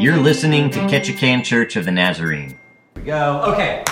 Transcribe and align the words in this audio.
You're 0.00 0.16
listening 0.16 0.70
to 0.70 0.78
Ketchikan 0.78 1.44
Church 1.44 1.76
of 1.76 1.84
the 1.84 1.90
Nazarene. 1.90 2.48
Here 2.48 2.58
we 2.96 3.02
go. 3.02 3.42
Okay. 3.52 3.84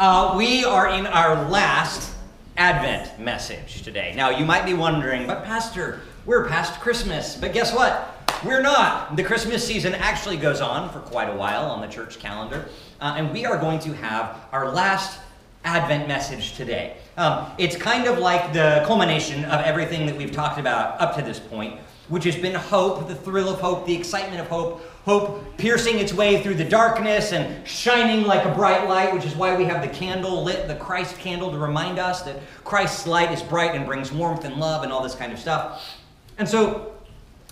Uh, 0.00 0.34
we 0.36 0.64
are 0.64 0.88
in 0.88 1.06
our 1.06 1.48
last 1.48 2.12
Advent 2.56 3.20
message 3.20 3.82
today. 3.82 4.14
Now, 4.16 4.30
you 4.30 4.44
might 4.44 4.66
be 4.66 4.74
wondering, 4.74 5.28
but 5.28 5.44
Pastor, 5.44 6.00
we're 6.26 6.48
past 6.48 6.80
Christmas. 6.80 7.36
But 7.36 7.52
guess 7.52 7.72
what? 7.72 8.26
We're 8.44 8.62
not. 8.62 9.14
The 9.14 9.22
Christmas 9.22 9.64
season 9.64 9.94
actually 9.94 10.38
goes 10.38 10.60
on 10.60 10.90
for 10.90 10.98
quite 10.98 11.30
a 11.30 11.36
while 11.36 11.66
on 11.66 11.80
the 11.80 11.86
church 11.86 12.18
calendar. 12.18 12.68
Uh, 13.00 13.14
and 13.16 13.32
we 13.32 13.46
are 13.46 13.56
going 13.56 13.78
to 13.78 13.92
have 13.92 14.36
our 14.50 14.72
last 14.72 15.20
Advent 15.62 16.08
message 16.08 16.56
today. 16.56 16.96
Um, 17.16 17.46
it's 17.58 17.76
kind 17.76 18.06
of 18.08 18.18
like 18.18 18.52
the 18.52 18.82
culmination 18.86 19.44
of 19.44 19.64
everything 19.64 20.04
that 20.06 20.16
we've 20.16 20.32
talked 20.32 20.58
about 20.58 21.00
up 21.00 21.14
to 21.14 21.22
this 21.22 21.38
point, 21.38 21.78
which 22.08 22.24
has 22.24 22.34
been 22.34 22.56
hope, 22.56 23.06
the 23.06 23.14
thrill 23.14 23.48
of 23.48 23.60
hope, 23.60 23.86
the 23.86 23.94
excitement 23.94 24.40
of 24.40 24.48
hope, 24.48 24.82
hope 25.04 25.56
piercing 25.58 25.98
its 25.98 26.12
way 26.12 26.42
through 26.42 26.54
the 26.54 26.64
darkness 26.64 27.32
and 27.32 27.66
shining 27.66 28.24
like 28.24 28.44
a 28.44 28.54
bright 28.54 28.88
light, 28.88 29.12
which 29.12 29.24
is 29.24 29.36
why 29.36 29.54
we 29.54 29.64
have 29.64 29.82
the 29.82 29.88
candle 29.88 30.42
lit, 30.42 30.66
the 30.66 30.74
Christ 30.76 31.18
candle, 31.18 31.50
to 31.50 31.58
remind 31.58 31.98
us 31.98 32.22
that 32.22 32.40
Christ's 32.64 33.06
light 33.06 33.30
is 33.30 33.42
bright 33.42 33.74
and 33.74 33.84
brings 33.84 34.10
warmth 34.10 34.44
and 34.44 34.56
love 34.56 34.82
and 34.82 34.90
all 34.90 35.02
this 35.02 35.14
kind 35.14 35.32
of 35.32 35.38
stuff. 35.38 35.98
And 36.38 36.48
so, 36.48 36.94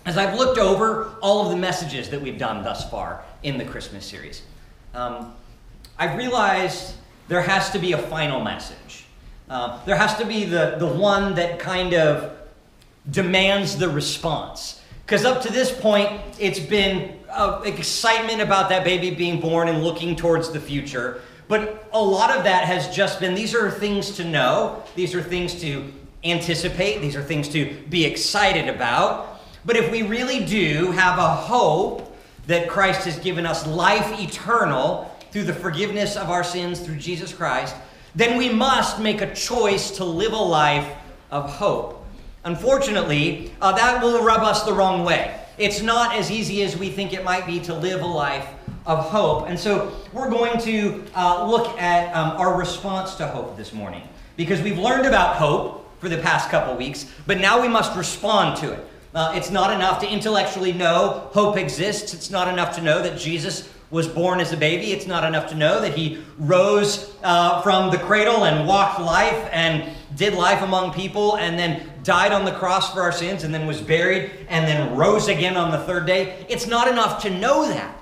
as 0.07 0.17
I've 0.17 0.39
looked 0.39 0.59
over 0.59 1.15
all 1.21 1.45
of 1.45 1.51
the 1.51 1.57
messages 1.57 2.09
that 2.11 2.21
we've 2.21 2.39
done 2.39 2.65
thus 2.65 2.89
far 2.91 3.23
in 3.43 3.59
the 3.59 3.65
Christmas 3.65 4.05
series, 4.07 4.43
um, 4.95 5.35
I've 5.99 6.17
realized 6.17 6.95
there 7.29 7.43
has 7.43 7.71
to 7.71 7.79
be 7.79 7.93
a 7.93 7.99
final 7.99 8.43
message. 8.43 9.05
Uh, 9.49 9.85
there 9.85 9.97
has 9.97 10.17
to 10.17 10.25
be 10.25 10.45
the, 10.45 10.77
the 10.79 10.87
one 10.87 11.35
that 11.35 11.59
kind 11.59 11.93
of 11.93 12.37
demands 13.11 13.77
the 13.77 13.89
response. 13.89 14.81
Because 15.05 15.25
up 15.25 15.43
to 15.43 15.53
this 15.53 15.71
point, 15.71 16.21
it's 16.39 16.59
been 16.59 17.19
excitement 17.65 18.41
about 18.41 18.69
that 18.69 18.85
baby 18.85 19.11
being 19.11 19.41
born 19.41 19.69
and 19.69 19.83
looking 19.83 20.17
towards 20.17 20.51
the 20.51 20.61
future. 20.61 21.21
But 21.49 21.89
a 21.93 22.03
lot 22.03 22.37
of 22.37 22.45
that 22.45 22.65
has 22.65 22.95
just 22.95 23.21
been 23.21 23.35
these 23.35 23.55
are 23.55 23.71
things 23.71 24.13
to 24.17 24.25
know, 24.25 24.83
these 24.95 25.15
are 25.15 25.23
things 25.23 25.61
to 25.61 25.93
anticipate, 26.25 27.01
these 27.01 27.17
are 27.17 27.23
things 27.23 27.49
to 27.51 27.77
be 27.91 28.05
excited 28.05 28.69
about. 28.69 29.41
But 29.65 29.77
if 29.77 29.91
we 29.91 30.03
really 30.03 30.45
do 30.45 30.93
have 30.93 31.19
a 31.19 31.29
hope 31.29 32.17
that 32.47 32.69
Christ 32.69 33.05
has 33.05 33.19
given 33.19 33.47
us 33.47 33.67
life 33.67 34.19
eternal 34.21 35.15
through 35.31 35.45
the 35.45 35.53
forgiveness 35.53 36.17
of 36.17 36.31
our 36.31 36.45
sins 36.45 36.81
through 36.81 36.97
Jesus 36.97 37.33
Christ, 37.33 37.75
then 38.15 38.37
we 38.37 38.49
must 38.49 39.01
make 39.01 39.21
a 39.21 39.35
choice 39.35 39.91
to 39.93 40.05
live 40.05 40.33
a 40.33 40.37
life 40.37 40.91
of 41.31 41.49
hope. 41.49 42.05
Unfortunately, 42.45 43.53
uh, 43.61 43.73
that 43.73 44.03
will 44.03 44.25
rub 44.25 44.43
us 44.43 44.65
the 44.65 44.73
wrong 44.73 45.05
way. 45.05 45.39
It's 45.59 45.83
not 45.83 46.15
as 46.15 46.31
easy 46.31 46.63
as 46.63 46.77
we 46.77 46.89
think 46.91 47.13
it 47.13 47.25
might 47.25 47.47
be 47.47 47.61
to 47.61 47.75
live 47.75 48.01
a 48.01 48.07
life 48.07 48.49
of 48.87 48.99
hope. 49.11 49.49
And 49.49 49.59
so 49.59 49.95
we're 50.13 50.31
going 50.31 50.59
to 50.61 51.05
uh, 51.15 51.47
look 51.47 51.79
at 51.79 52.15
um, 52.15 52.41
our 52.41 52.57
response 52.57 53.15
to 53.17 53.27
hope 53.27 53.57
this 53.57 53.73
morning 53.73 54.03
because 54.37 54.63
we've 54.63 54.79
learned 54.79 55.07
about 55.07 55.37
hope 55.37 56.01
for 56.01 56.09
the 56.09 56.19
past 56.19 56.49
couple 56.51 56.75
weeks, 56.75 57.07
but 57.27 57.39
now 57.39 57.61
we 57.61 57.69
must 57.69 57.97
respond 57.97 58.57
to 58.59 58.73
it. 58.73 58.89
Uh, 59.15 59.33
it's 59.37 59.51
not 59.51 59.73
enough 59.73 60.01
to 60.01 60.11
intellectually 60.11 60.73
know 60.73 61.29
hope 61.33 61.59
exists. 61.59 62.15
It's 62.15 62.31
not 62.31 62.49
enough 62.49 62.75
to 62.77 62.83
know 62.83 63.03
that 63.03 63.19
Jesus 63.19 63.69
was 63.91 64.09
born 64.09 64.41
as 64.41 64.53
a 64.53 64.57
baby. 64.57 64.93
It's 64.93 65.07
not 65.07 65.23
enough 65.23 65.51
to 65.51 65.55
know 65.55 65.83
that 65.83 65.95
he 65.95 66.25
rose 66.39 67.15
uh, 67.23 67.61
from 67.61 67.91
the 67.91 67.99
cradle 67.99 68.47
and 68.47 68.67
walked 68.67 68.99
life 68.99 69.49
and 69.53 69.95
did 70.17 70.33
life 70.33 70.63
among 70.63 70.95
people 70.95 71.37
and 71.37 71.59
then 71.59 71.92
died 72.03 72.33
on 72.33 72.45
the 72.45 72.53
cross 72.53 72.93
for 72.93 73.03
our 73.03 73.13
sins 73.13 73.45
and 73.45 73.55
then 73.55 73.67
was 73.67 73.81
buried 73.81 74.31
and 74.49 74.67
then 74.67 74.97
rose 74.97 75.29
again 75.29 75.57
on 75.57 75.71
the 75.71 75.79
third 75.79 76.07
day. 76.07 76.45
It's 76.49 76.67
not 76.67 76.89
enough 76.89 77.23
to 77.23 77.31
know 77.31 77.67
that. 77.69 77.99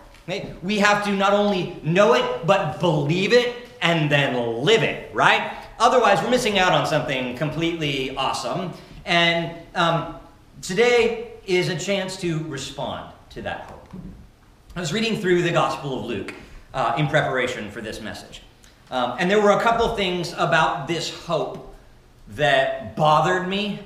We 0.63 0.79
have 0.79 1.05
to 1.05 1.13
not 1.13 1.33
only 1.33 1.77
know 1.83 2.15
it, 2.15 2.47
but 2.47 2.79
believe 2.79 3.33
it 3.33 3.55
and 3.83 4.11
then 4.11 4.63
live 4.65 4.83
it, 4.83 5.13
right? 5.15 5.53
Otherwise, 5.79 6.23
we're 6.23 6.31
missing 6.31 6.59
out 6.59 6.73
on 6.73 6.87
something 6.87 7.37
completely 7.37 8.15
awesome. 8.17 8.73
And 9.05 9.57
um, 9.75 10.17
today 10.63 11.33
is 11.47 11.69
a 11.69 11.79
chance 11.79 12.17
to 12.19 12.45
respond 12.45 13.13
to 13.31 13.43
that 13.43 13.63
hope. 13.63 13.89
I 14.77 14.81
was 14.81 14.93
reading 14.93 15.21
through 15.21 15.43
the 15.43 15.51
Gospel 15.51 15.99
of 15.99 16.07
Luke 16.07 16.33
uh, 16.75 16.95
in 16.97 17.09
preparation 17.09 17.71
for 17.71 17.81
this 17.81 18.01
message. 18.01 18.43
Um, 18.91 19.17
and 19.19 19.31
there 19.31 19.41
were 19.41 19.53
a 19.53 19.61
couple 19.61 19.97
things 19.97 20.33
about 20.37 20.87
this 20.87 21.11
hope 21.25 21.75
that 22.29 22.95
bothered 22.95 23.49
me. 23.49 23.81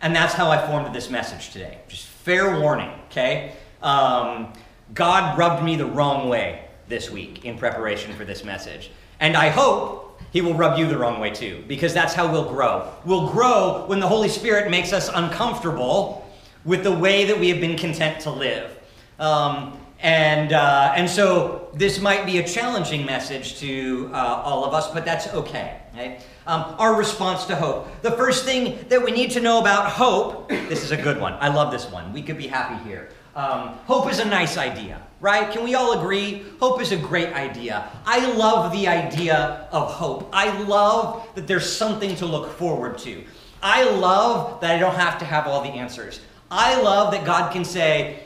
And 0.00 0.14
that's 0.14 0.34
how 0.34 0.50
I 0.50 0.64
formed 0.66 0.94
this 0.94 1.10
message 1.10 1.50
today. 1.50 1.78
Just 1.88 2.06
fair 2.06 2.60
warning, 2.60 2.90
okay? 3.10 3.54
Um, 3.82 4.52
God 4.94 5.38
rubbed 5.38 5.64
me 5.64 5.76
the 5.76 5.86
wrong 5.86 6.28
way 6.28 6.64
this 6.88 7.10
week 7.10 7.44
in 7.44 7.58
preparation 7.58 8.14
for 8.14 8.24
this 8.24 8.44
message. 8.44 8.90
And 9.20 9.36
I 9.36 9.48
hope 9.48 10.20
he 10.32 10.40
will 10.40 10.54
rub 10.54 10.78
you 10.78 10.86
the 10.86 10.96
wrong 10.96 11.20
way 11.20 11.30
too, 11.30 11.64
because 11.66 11.94
that's 11.94 12.14
how 12.14 12.30
we'll 12.30 12.48
grow. 12.48 12.92
We'll 13.04 13.28
grow 13.30 13.84
when 13.86 14.00
the 14.00 14.08
Holy 14.08 14.28
Spirit 14.28 14.70
makes 14.70 14.92
us 14.92 15.10
uncomfortable 15.12 16.26
with 16.64 16.82
the 16.82 16.92
way 16.92 17.24
that 17.24 17.38
we 17.38 17.48
have 17.48 17.60
been 17.60 17.76
content 17.76 18.20
to 18.20 18.30
live. 18.30 18.78
Um, 19.18 19.78
and, 20.00 20.52
uh, 20.52 20.92
and 20.94 21.10
so 21.10 21.68
this 21.74 22.00
might 22.00 22.24
be 22.24 22.38
a 22.38 22.46
challenging 22.46 23.04
message 23.04 23.58
to 23.58 24.10
uh, 24.12 24.16
all 24.16 24.64
of 24.64 24.72
us, 24.72 24.92
but 24.92 25.04
that's 25.04 25.28
okay. 25.34 25.80
okay? 25.92 26.20
Um, 26.46 26.76
our 26.78 26.94
response 26.94 27.46
to 27.46 27.56
hope. 27.56 27.88
The 28.02 28.12
first 28.12 28.44
thing 28.44 28.84
that 28.88 29.02
we 29.02 29.10
need 29.10 29.32
to 29.32 29.40
know 29.40 29.60
about 29.60 29.90
hope, 29.90 30.48
this 30.48 30.84
is 30.84 30.92
a 30.92 30.96
good 30.96 31.20
one. 31.20 31.34
I 31.34 31.48
love 31.48 31.72
this 31.72 31.90
one. 31.90 32.12
We 32.12 32.22
could 32.22 32.38
be 32.38 32.46
happy 32.46 32.82
here. 32.88 33.10
Um, 33.34 33.78
hope 33.86 34.10
is 34.10 34.18
a 34.18 34.24
nice 34.24 34.56
idea, 34.56 35.00
right? 35.20 35.52
Can 35.52 35.62
we 35.62 35.74
all 35.74 36.00
agree? 36.00 36.44
Hope 36.58 36.80
is 36.80 36.90
a 36.92 36.96
great 36.96 37.32
idea. 37.34 37.88
I 38.04 38.32
love 38.32 38.72
the 38.72 38.88
idea 38.88 39.68
of 39.70 39.92
hope. 39.92 40.28
I 40.32 40.62
love 40.62 41.28
that 41.34 41.46
there's 41.46 41.70
something 41.70 42.16
to 42.16 42.26
look 42.26 42.56
forward 42.56 42.98
to. 42.98 43.22
I 43.62 43.84
love 43.90 44.60
that 44.60 44.74
I 44.74 44.78
don't 44.78 44.94
have 44.94 45.18
to 45.18 45.24
have 45.24 45.46
all 45.46 45.62
the 45.62 45.68
answers. 45.68 46.20
I 46.50 46.80
love 46.80 47.12
that 47.12 47.24
God 47.24 47.52
can 47.52 47.64
say, 47.64 48.20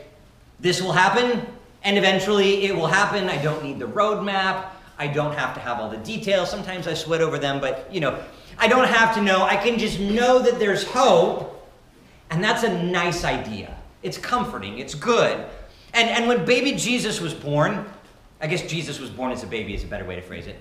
This 0.60 0.80
will 0.80 0.92
happen, 0.92 1.46
and 1.84 1.98
eventually 1.98 2.64
it 2.64 2.74
will 2.74 2.86
happen. 2.86 3.28
I 3.28 3.42
don't 3.42 3.62
need 3.62 3.78
the 3.78 3.86
roadmap. 3.86 4.66
I 4.98 5.06
don't 5.08 5.34
have 5.34 5.54
to 5.54 5.60
have 5.60 5.80
all 5.80 5.90
the 5.90 5.96
details. 5.98 6.50
Sometimes 6.50 6.86
I 6.86 6.94
sweat 6.94 7.20
over 7.20 7.38
them, 7.38 7.60
but 7.60 7.92
you 7.92 8.00
know, 8.00 8.22
I 8.58 8.68
don't 8.68 8.86
have 8.86 9.14
to 9.16 9.22
know. 9.22 9.42
I 9.42 9.56
can 9.56 9.78
just 9.78 9.98
know 9.98 10.38
that 10.40 10.58
there's 10.58 10.84
hope. 10.84 11.48
And 12.30 12.42
that's 12.42 12.62
a 12.62 12.82
nice 12.82 13.24
idea. 13.24 13.76
It's 14.02 14.18
comforting, 14.18 14.78
it's 14.78 14.94
good. 14.94 15.44
And, 15.94 16.08
and 16.08 16.26
when 16.26 16.44
baby 16.44 16.72
Jesus 16.72 17.20
was 17.20 17.34
born, 17.34 17.84
I 18.40 18.46
guess 18.46 18.62
Jesus 18.62 18.98
was 18.98 19.10
born 19.10 19.30
as 19.32 19.42
a 19.42 19.46
baby 19.46 19.74
is 19.74 19.84
a 19.84 19.86
better 19.86 20.04
way 20.04 20.16
to 20.16 20.22
phrase 20.22 20.46
it. 20.46 20.56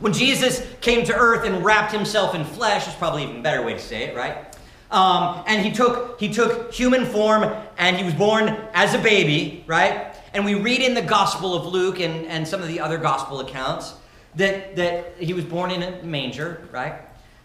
When 0.00 0.12
Jesus 0.12 0.64
came 0.80 1.04
to 1.06 1.14
earth 1.14 1.44
and 1.44 1.64
wrapped 1.64 1.92
himself 1.92 2.34
in 2.34 2.44
flesh, 2.44 2.86
is 2.86 2.94
probably 2.94 3.24
even 3.24 3.42
better 3.42 3.62
way 3.62 3.72
to 3.72 3.80
say 3.80 4.04
it, 4.04 4.16
right? 4.16 4.56
Um, 4.90 5.44
and 5.46 5.64
he 5.64 5.70
took 5.70 6.18
he 6.18 6.32
took 6.32 6.72
human 6.72 7.04
form 7.04 7.44
and 7.76 7.96
he 7.96 8.04
was 8.04 8.14
born 8.14 8.56
as 8.72 8.94
a 8.94 8.98
baby, 8.98 9.64
right? 9.66 10.14
And 10.32 10.44
we 10.44 10.54
read 10.54 10.80
in 10.80 10.94
the 10.94 11.02
Gospel 11.02 11.54
of 11.54 11.66
Luke 11.66 12.00
and, 12.00 12.26
and 12.26 12.46
some 12.46 12.62
of 12.62 12.68
the 12.68 12.80
other 12.80 12.98
gospel 12.98 13.40
accounts 13.40 13.94
that, 14.36 14.76
that 14.76 15.14
he 15.18 15.32
was 15.32 15.44
born 15.44 15.70
in 15.70 15.82
a 15.82 16.02
manger, 16.02 16.68
right? 16.70 17.00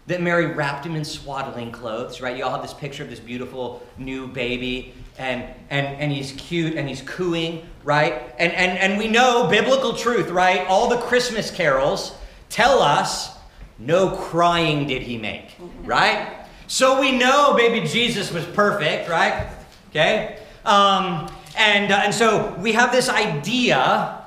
That 0.06 0.20
Mary 0.20 0.46
wrapped 0.46 0.84
him 0.84 0.94
in 0.94 1.04
swaddling 1.04 1.72
clothes, 1.72 2.20
right? 2.20 2.36
You 2.36 2.44
all 2.44 2.50
have 2.50 2.62
this 2.62 2.74
picture 2.74 3.02
of 3.02 3.10
this 3.10 3.20
beautiful 3.20 3.84
new 3.96 4.26
baby, 4.26 4.94
and, 5.18 5.44
and, 5.70 5.86
and 5.86 6.12
he's 6.12 6.32
cute 6.32 6.74
and 6.76 6.88
he's 6.88 7.02
cooing, 7.02 7.66
right? 7.84 8.34
And, 8.38 8.52
and, 8.52 8.78
and 8.78 8.98
we 8.98 9.08
know 9.08 9.48
biblical 9.48 9.94
truth, 9.94 10.28
right? 10.28 10.66
All 10.68 10.88
the 10.88 10.98
Christmas 10.98 11.50
carols 11.50 12.16
tell 12.50 12.80
us 12.80 13.36
no 13.78 14.10
crying 14.10 14.86
did 14.86 15.02
he 15.02 15.16
make, 15.16 15.56
right? 15.84 16.43
So 16.74 16.98
we 16.98 17.12
know 17.12 17.54
baby 17.54 17.86
Jesus 17.86 18.32
was 18.32 18.44
perfect, 18.46 19.08
right? 19.08 19.46
Okay? 19.90 20.40
Um, 20.64 21.30
and, 21.56 21.92
uh, 21.92 22.00
and 22.02 22.12
so 22.12 22.52
we 22.58 22.72
have 22.72 22.90
this 22.90 23.08
idea 23.08 24.20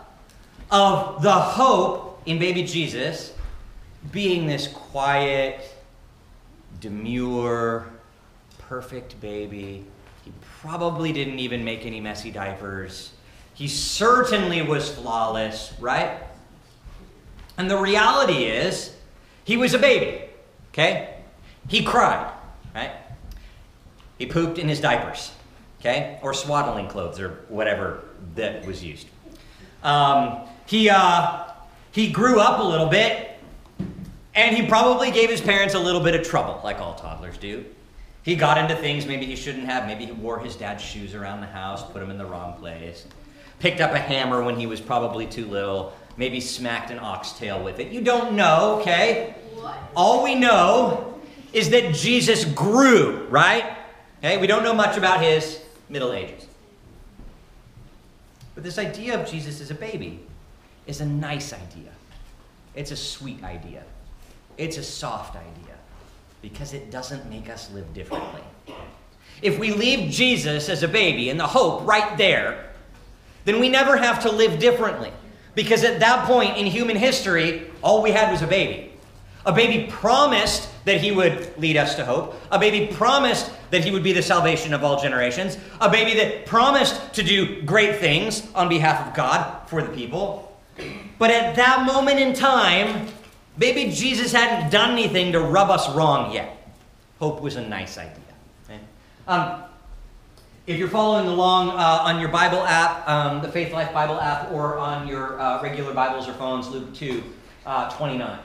of 0.71 1.21
the 1.21 1.33
hope 1.33 2.21
in 2.25 2.39
baby 2.39 2.63
Jesus 2.63 3.33
being 4.13 4.47
this 4.47 4.69
quiet, 4.69 5.59
demure, 6.79 7.87
perfect 8.59 9.19
baby. 9.19 9.83
He 10.23 10.31
probably 10.61 11.11
didn't 11.11 11.39
even 11.39 11.65
make 11.65 11.85
any 11.85 11.99
messy 11.99 12.31
diapers. 12.31 13.11
He 13.55 13.67
certainly 13.67 14.61
was 14.61 14.89
flawless, 14.89 15.73
right? 15.81 16.23
And 17.57 17.69
the 17.69 17.77
reality 17.77 18.45
is, 18.45 18.95
he 19.43 19.57
was 19.57 19.73
a 19.73 19.79
baby, 19.79 20.29
okay? 20.71 21.15
He 21.67 21.83
cried, 21.83 22.35
right? 22.77 22.91
He 24.17 24.25
pooped 24.25 24.57
in 24.57 24.69
his 24.69 24.79
diapers 24.79 25.31
okay, 25.79 26.19
or 26.21 26.33
swaddling 26.33 26.87
clothes 26.87 27.19
or 27.19 27.45
whatever 27.49 28.03
that 28.35 28.65
was 28.65 28.83
used. 28.83 29.07
Um, 29.83 30.47
he, 30.65 30.89
uh, 30.89 31.43
he 31.91 32.11
grew 32.11 32.39
up 32.39 32.59
a 32.59 32.63
little 32.63 32.87
bit, 32.87 33.39
and 34.35 34.55
he 34.55 34.67
probably 34.67 35.11
gave 35.11 35.29
his 35.29 35.41
parents 35.41 35.75
a 35.75 35.79
little 35.79 36.01
bit 36.01 36.15
of 36.15 36.27
trouble, 36.27 36.59
like 36.63 36.79
all 36.79 36.95
toddlers 36.95 37.37
do. 37.37 37.65
He 38.23 38.35
got 38.35 38.57
into 38.57 38.75
things 38.75 39.05
maybe 39.05 39.25
he 39.25 39.37
shouldn't 39.37 39.65
have. 39.65 39.87
Maybe 39.87 40.05
he 40.05 40.11
wore 40.11 40.39
his 40.39 40.55
dad's 40.55 40.83
shoes 40.83 41.15
around 41.15 41.39
the 41.39 41.47
house, 41.47 41.83
put 41.83 41.99
them 41.99 42.11
in 42.11 42.17
the 42.17 42.25
wrong 42.25 42.57
place. 42.59 43.05
picked 43.59 43.79
up 43.79 43.91
a 43.91 43.99
hammer 43.99 44.43
when 44.43 44.59
he 44.59 44.67
was 44.67 44.81
probably 44.81 45.25
too 45.25 45.45
little, 45.45 45.93
maybe 46.17 46.41
smacked 46.41 46.91
an 46.91 46.99
oxtail 46.99 47.63
with 47.63 47.79
it. 47.79 47.91
You 47.91 48.01
don't 48.01 48.33
know, 48.33 48.79
okay? 48.81 49.35
What? 49.55 49.77
All 49.95 50.23
we 50.23 50.35
know 50.35 51.16
is 51.57 51.71
that 51.71 51.95
Jesus 51.95 52.45
grew, 52.45 53.25
right? 53.29 53.77
Okay, 54.19 54.37
we 54.37 54.45
don't 54.45 54.61
know 54.61 54.75
much 54.75 54.95
about 54.95 55.21
his 55.21 55.59
Middle 55.89 56.13
Ages. 56.13 56.45
But 58.53 58.63
this 58.63 58.77
idea 58.77 59.19
of 59.19 59.27
Jesus 59.27 59.59
as 59.59 59.71
a 59.71 59.75
baby 59.75 60.19
is 60.85 61.01
a 61.01 61.05
nice 61.05 61.53
idea. 61.53 61.91
It's 62.75 62.91
a 62.91 62.95
sweet 62.95 63.43
idea. 63.43 63.83
It's 64.59 64.77
a 64.77 64.83
soft 64.83 65.35
idea 65.35 65.75
because 66.43 66.73
it 66.73 66.91
doesn't 66.91 67.27
make 67.27 67.49
us 67.49 67.71
live 67.71 67.91
differently. 67.91 68.43
If 69.41 69.57
we 69.57 69.71
leave 69.71 70.11
Jesus 70.11 70.69
as 70.69 70.83
a 70.83 70.87
baby 70.87 71.31
and 71.31 71.39
the 71.39 71.47
hope 71.47 71.87
right 71.87 72.17
there, 72.19 72.71
then 73.45 73.59
we 73.59 73.67
never 73.67 73.97
have 73.97 74.21
to 74.23 74.31
live 74.31 74.59
differently. 74.59 75.11
Because 75.55 75.83
at 75.83 75.99
that 76.01 76.27
point 76.27 76.57
in 76.57 76.67
human 76.67 76.97
history, 76.97 77.71
all 77.81 78.03
we 78.03 78.11
had 78.11 78.31
was 78.31 78.43
a 78.43 78.47
baby. 78.47 78.93
A 79.43 79.51
baby 79.51 79.89
promised 79.89 80.69
that 80.87 81.01
he 81.01 81.11
would 81.11 81.53
lead 81.59 81.75
us 81.75 81.95
to 81.95 82.05
hope. 82.05 82.33
A 82.49 82.57
baby 82.57 82.91
promised 82.93 83.51
that 83.71 83.83
he 83.83 83.91
would 83.91 84.03
be 84.03 84.13
the 84.13 84.21
salvation 84.21 84.73
of 84.73 84.85
all 84.85 85.01
generations. 85.01 85.57
A 85.81 85.89
baby 85.89 86.17
that 86.21 86.45
promised 86.45 87.13
to 87.15 87.23
do 87.23 87.61
great 87.63 87.97
things 87.97 88.49
on 88.55 88.69
behalf 88.69 89.05
of 89.05 89.13
God 89.13 89.67
for 89.67 89.81
the 89.81 89.89
people. 89.89 90.57
But 91.19 91.29
at 91.29 91.57
that 91.57 91.85
moment 91.85 92.19
in 92.19 92.33
time, 92.33 93.09
baby 93.57 93.91
Jesus 93.91 94.31
hadn't 94.31 94.71
done 94.71 94.91
anything 94.91 95.33
to 95.33 95.41
rub 95.41 95.69
us 95.69 95.93
wrong 95.93 96.31
yet. 96.31 96.71
Hope 97.19 97.41
was 97.41 97.57
a 97.57 97.67
nice 97.67 97.97
idea. 97.97 98.23
Okay? 98.63 98.79
Um, 99.27 99.63
if 100.67 100.77
you're 100.77 100.87
following 100.87 101.27
along 101.27 101.71
uh, 101.71 101.99
on 102.03 102.21
your 102.21 102.29
Bible 102.29 102.59
app, 102.59 103.05
um, 103.09 103.41
the 103.41 103.49
Faithlife 103.49 103.93
Bible 103.93 104.21
app, 104.21 104.53
or 104.53 104.77
on 104.77 105.05
your 105.05 105.37
uh, 105.37 105.61
regular 105.61 105.93
Bibles 105.93 106.29
or 106.29 106.33
phones, 106.33 106.69
Luke 106.69 106.93
2 106.93 107.23
uh, 107.65 107.89
29. 107.97 108.39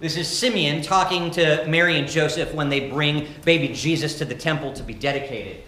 This 0.00 0.16
is 0.16 0.28
Simeon 0.28 0.80
talking 0.80 1.32
to 1.32 1.66
Mary 1.66 1.98
and 1.98 2.06
Joseph 2.06 2.54
when 2.54 2.68
they 2.68 2.88
bring 2.88 3.26
baby 3.44 3.74
Jesus 3.74 4.16
to 4.18 4.24
the 4.24 4.34
temple 4.34 4.72
to 4.74 4.84
be 4.84 4.94
dedicated. 4.94 5.64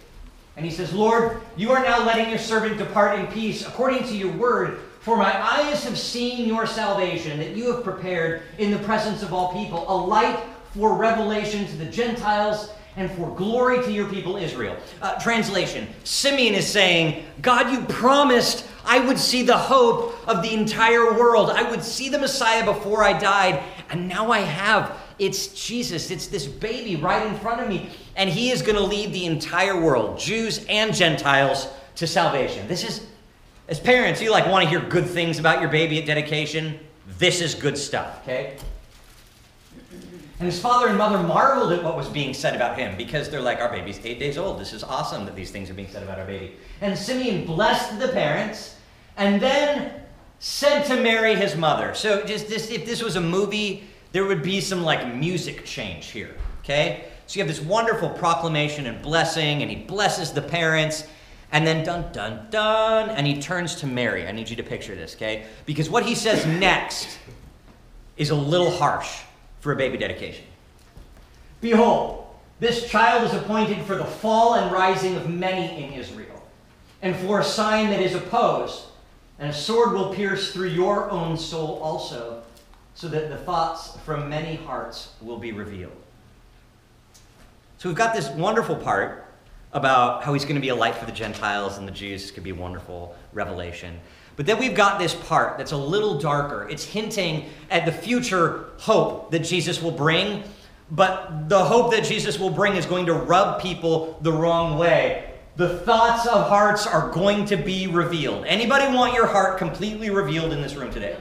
And 0.57 0.65
he 0.65 0.71
says, 0.71 0.93
Lord, 0.93 1.41
you 1.57 1.73
are 1.73 1.83
now 1.83 2.07
letting 2.07 2.31
your 2.31 2.39
servant 2.39 2.79
depart 2.79 3.19
in 3.19 3.27
peace 3.27 3.67
according 3.67 4.05
to 4.05 4.17
your 4.17 4.31
word. 4.31 4.79
For 5.01 5.17
my 5.17 5.37
eyes 5.37 5.83
have 5.83 5.99
seen 5.99 6.47
your 6.47 6.65
salvation 6.65 7.41
that 7.41 7.57
you 7.57 7.73
have 7.73 7.83
prepared 7.83 8.43
in 8.59 8.71
the 8.71 8.79
presence 8.79 9.25
of 9.25 9.33
all 9.33 9.53
people, 9.53 9.85
a 9.89 9.97
light 9.97 10.39
for 10.75 10.95
revelation 10.95 11.67
to 11.67 11.77
the 11.77 11.87
Gentiles 11.87 12.71
and 12.95 13.11
for 13.11 13.35
glory 13.35 13.83
to 13.83 13.91
your 13.91 14.09
people 14.09 14.37
Israel. 14.37 14.77
Uh, 15.03 15.19
translation 15.19 15.89
Simeon 16.05 16.55
is 16.55 16.69
saying, 16.69 17.25
God, 17.43 17.73
you 17.73 17.83
promised 17.87 18.67
I 18.85 18.99
would 18.99 19.19
see 19.19 19.43
the 19.43 19.57
hope 19.57 20.17
of 20.29 20.43
the 20.43 20.55
entire 20.55 21.13
world. 21.13 21.51
I 21.51 21.69
would 21.71 21.83
see 21.83 22.09
the 22.09 22.19
Messiah 22.19 22.65
before 22.65 23.05
I 23.05 23.19
died, 23.19 23.63
and 23.91 24.09
now 24.09 24.31
I 24.31 24.41
have. 24.41 24.97
It's 25.19 25.49
Jesus, 25.49 26.11
it's 26.11 26.29
this 26.29 26.47
baby 26.47 26.97
right 26.97 27.27
in 27.27 27.35
front 27.37 27.61
of 27.61 27.69
me, 27.69 27.91
and 28.17 28.31
he 28.31 28.51
is 28.51 28.63
going 28.63 28.77
to 28.77 28.85
lead 28.85 29.13
the 29.13 29.27
entire 29.27 29.81
world, 29.81 30.19
Jews 30.19 30.65
and 30.69 30.95
Gentiles, 30.95 31.69
to 31.97 32.07
salvation. 32.07 32.67
This 32.69 32.85
is, 32.85 33.07
as 33.69 33.79
parents, 33.79 34.23
you 34.23 34.31
like 34.31 34.47
want 34.47 34.65
to 34.65 34.71
hear 34.71 34.81
good 34.81 35.07
things 35.07 35.39
about 35.39 35.61
your 35.61 35.71
baby 35.71 35.99
at 36.01 36.07
dedication. 36.07 36.79
This 37.19 37.41
is 37.41 37.55
good 37.55 37.77
stuff, 37.77 38.23
okay? 38.23 38.57
And 40.41 40.47
his 40.47 40.59
father 40.59 40.89
and 40.89 40.97
mother 40.97 41.23
marveled 41.23 41.71
at 41.73 41.85
what 41.85 41.99
was 41.99 42.09
being 42.09 42.33
said 42.33 42.57
about 42.57 42.79
him 42.79 42.97
because 42.97 43.29
they're 43.29 43.43
like, 43.43 43.61
Our 43.61 43.69
baby's 43.69 44.01
eight 44.05 44.19
days 44.19 44.39
old. 44.39 44.59
This 44.59 44.73
is 44.73 44.83
awesome 44.83 45.27
that 45.27 45.37
these 45.37 45.51
things 45.51 45.69
are 45.69 45.75
being 45.75 45.91
said 45.91 46.03
about 46.03 46.19
our 46.19 46.25
baby. 46.25 46.55
And 46.81 46.99
Simeon 46.99 47.45
blessed 47.45 47.99
the 47.99 48.09
parents 48.09 48.77
and 49.19 49.39
then 49.39 49.93
said 50.41 50.85
to 50.87 50.97
Mary, 51.01 51.37
his 51.37 51.55
mother. 51.55 51.95
So, 51.95 52.25
just 52.25 52.49
this, 52.49 52.71
if 52.71 52.85
this 52.85 53.03
was 53.03 53.17
a 53.17 53.21
movie, 53.21 53.85
there 54.13 54.25
would 54.25 54.43
be 54.43 54.61
some 54.61 54.83
like 54.83 55.15
music 55.15 55.65
change 55.65 56.07
here, 56.07 56.35
okay? 56.65 57.05
So 57.27 57.39
you 57.39 57.45
have 57.45 57.55
this 57.55 57.65
wonderful 57.65 58.11
proclamation 58.11 58.87
and 58.87 59.01
blessing, 59.01 59.63
and 59.63 59.71
he 59.71 59.77
blesses 59.77 60.33
the 60.33 60.43
parents. 60.43 61.07
And 61.53 61.67
then 61.67 61.85
dun 61.85 62.13
dun 62.13 62.47
dun, 62.51 63.11
and 63.11 63.27
he 63.27 63.41
turns 63.41 63.75
to 63.77 63.87
Mary. 63.87 64.27
I 64.27 64.33
need 64.33 64.49
you 64.49 64.57
to 64.57 64.63
picture 64.63 64.95
this, 64.95 65.15
okay? 65.17 65.47
Because 65.67 65.91
what 65.91 66.05
he 66.05 66.15
says 66.15 66.47
next 66.47 67.19
is 68.17 68.31
a 68.31 68.35
little 68.35 68.71
harsh 68.71 69.23
for 69.61 69.73
a 69.73 69.77
baby 69.77 69.99
dedication. 69.99 70.45
Behold, 71.61 72.27
this 72.61 72.89
child 72.89 73.25
is 73.25 73.35
appointed 73.35 73.85
for 73.85 73.97
the 73.97 74.05
fall 74.05 74.55
and 74.55 74.71
rising 74.71 75.17
of 75.17 75.29
many 75.29 75.85
in 75.85 75.93
Israel, 75.93 76.41
and 77.03 77.17
for 77.17 77.41
a 77.41 77.45
sign 77.45 77.91
that 77.91 78.01
is 78.01 78.15
opposed, 78.15 78.85
and 79.41 79.51
a 79.51 79.55
sword 79.55 79.93
will 79.93 80.15
pierce 80.15 80.53
through 80.53 80.69
your 80.69 81.11
own 81.11 81.37
soul 81.37 81.81
also, 81.83 82.43
so 82.95 83.09
that 83.09 83.31
the 83.31 83.39
thoughts 83.39 83.97
from 84.05 84.29
many 84.29 84.57
hearts 84.57 85.15
will 85.23 85.39
be 85.39 85.51
revealed. 85.51 85.97
So 87.79 87.89
we've 87.89 87.97
got 87.97 88.15
this 88.15 88.29
wonderful 88.29 88.77
part 88.77 89.27
about 89.73 90.23
how 90.23 90.35
he's 90.35 90.45
going 90.45 90.57
to 90.57 90.61
be 90.61 90.69
a 90.69 90.75
light 90.75 90.95
for 90.95 91.07
the 91.07 91.13
Gentiles 91.13 91.79
and 91.79 91.89
the 91.89 91.93
Jews. 91.93 92.21
This 92.21 92.31
could 92.31 92.45
be 92.45 92.51
a 92.51 92.55
wonderful 92.55 93.17
revelation. 93.33 93.99
But 94.37 94.45
then 94.45 94.59
we've 94.59 94.75
got 94.75 94.99
this 94.99 95.15
part 95.15 95.57
that's 95.57 95.73
a 95.73 95.77
little 95.77 96.19
darker. 96.19 96.69
It's 96.69 96.85
hinting 96.85 97.49
at 97.71 97.87
the 97.87 97.93
future 97.93 98.67
hope 98.79 99.31
that 99.31 99.41
Jesus 99.41 99.81
will 99.81 99.91
bring, 99.91 100.43
but 100.91 101.49
the 101.49 101.65
hope 101.65 101.93
that 101.93 102.05
Jesus 102.05 102.39
will 102.39 102.51
bring 102.51 102.75
is 102.75 102.85
going 102.85 103.07
to 103.07 103.15
rub 103.15 103.63
people 103.63 104.19
the 104.21 104.33
wrong 104.33 104.77
way. 104.77 105.30
The 105.57 105.79
thoughts 105.81 106.27
of 106.27 106.49
hearts 106.49 106.87
are 106.87 107.11
going 107.11 107.45
to 107.47 107.57
be 107.57 107.87
revealed. 107.87 108.45
Anybody 108.47 108.95
want 108.95 109.15
your 109.15 109.27
heart 109.27 109.59
completely 109.59 110.11
revealed 110.11 110.53
in 110.53 110.63
this 110.63 110.75
room 110.75 110.93
today? 110.93 111.17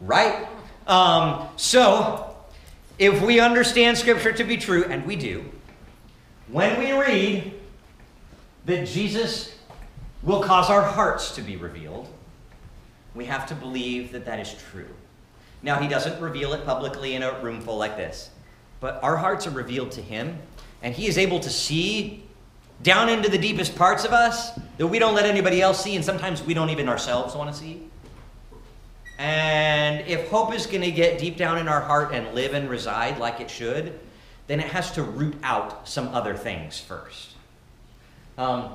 Right? 0.00 0.46
Um, 0.86 1.48
so, 1.56 2.34
if 2.98 3.22
we 3.22 3.40
understand 3.40 3.98
Scripture 3.98 4.32
to 4.32 4.44
be 4.44 4.56
true, 4.56 4.84
and 4.84 5.04
we 5.06 5.16
do, 5.16 5.44
when 6.48 6.78
we 6.78 6.92
read 6.92 7.52
that 8.66 8.86
Jesus 8.86 9.56
will 10.22 10.42
cause 10.42 10.70
our 10.70 10.82
hearts 10.82 11.34
to 11.36 11.42
be 11.42 11.56
revealed, 11.56 12.08
we 13.14 13.24
have 13.24 13.46
to 13.46 13.54
believe 13.54 14.12
that 14.12 14.24
that 14.26 14.38
is 14.38 14.54
true. 14.70 14.88
Now, 15.62 15.78
he 15.78 15.88
doesn't 15.88 16.20
reveal 16.20 16.52
it 16.52 16.64
publicly 16.64 17.14
in 17.14 17.22
a 17.22 17.40
room 17.40 17.60
full 17.60 17.76
like 17.76 17.96
this, 17.96 18.30
but 18.80 19.02
our 19.02 19.16
hearts 19.16 19.46
are 19.46 19.50
revealed 19.50 19.92
to 19.92 20.02
him, 20.02 20.38
and 20.82 20.94
he 20.94 21.06
is 21.06 21.18
able 21.18 21.40
to 21.40 21.50
see 21.50 22.24
down 22.82 23.08
into 23.08 23.28
the 23.28 23.38
deepest 23.38 23.76
parts 23.76 24.04
of 24.04 24.12
us 24.12 24.58
that 24.78 24.86
we 24.86 24.98
don't 24.98 25.14
let 25.14 25.26
anybody 25.26 25.60
else 25.60 25.82
see, 25.82 25.96
and 25.96 26.04
sometimes 26.04 26.42
we 26.42 26.54
don't 26.54 26.70
even 26.70 26.88
ourselves 26.88 27.34
want 27.34 27.52
to 27.52 27.58
see. 27.58 27.82
And 29.18 30.06
if 30.06 30.28
hope 30.30 30.54
is 30.54 30.66
going 30.66 30.80
to 30.80 30.90
get 30.90 31.18
deep 31.18 31.36
down 31.36 31.58
in 31.58 31.68
our 31.68 31.80
heart 31.80 32.14
and 32.14 32.34
live 32.34 32.54
and 32.54 32.70
reside 32.70 33.18
like 33.18 33.38
it 33.40 33.50
should, 33.50 33.98
then 34.46 34.60
it 34.60 34.68
has 34.68 34.92
to 34.92 35.02
root 35.02 35.36
out 35.42 35.86
some 35.86 36.08
other 36.08 36.34
things 36.34 36.80
first. 36.80 37.32
Um, 38.38 38.70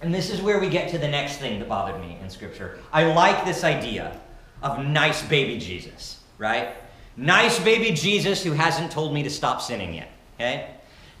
and 0.00 0.12
this 0.12 0.30
is 0.30 0.42
where 0.42 0.58
we 0.58 0.68
get 0.68 0.90
to 0.90 0.98
the 0.98 1.06
next 1.06 1.36
thing 1.36 1.60
that 1.60 1.68
bothered 1.68 2.00
me 2.00 2.18
in 2.20 2.28
Scripture. 2.28 2.80
I 2.92 3.04
like 3.04 3.44
this 3.44 3.62
idea 3.62 4.20
of 4.62 4.84
nice 4.84 5.22
baby 5.22 5.58
Jesus, 5.58 6.20
right? 6.38 6.74
Nice 7.16 7.60
baby 7.60 7.92
Jesus 7.92 8.42
who 8.42 8.50
hasn't 8.50 8.90
told 8.90 9.14
me 9.14 9.22
to 9.22 9.30
stop 9.30 9.62
sinning 9.62 9.94
yet, 9.94 10.10
okay? 10.34 10.70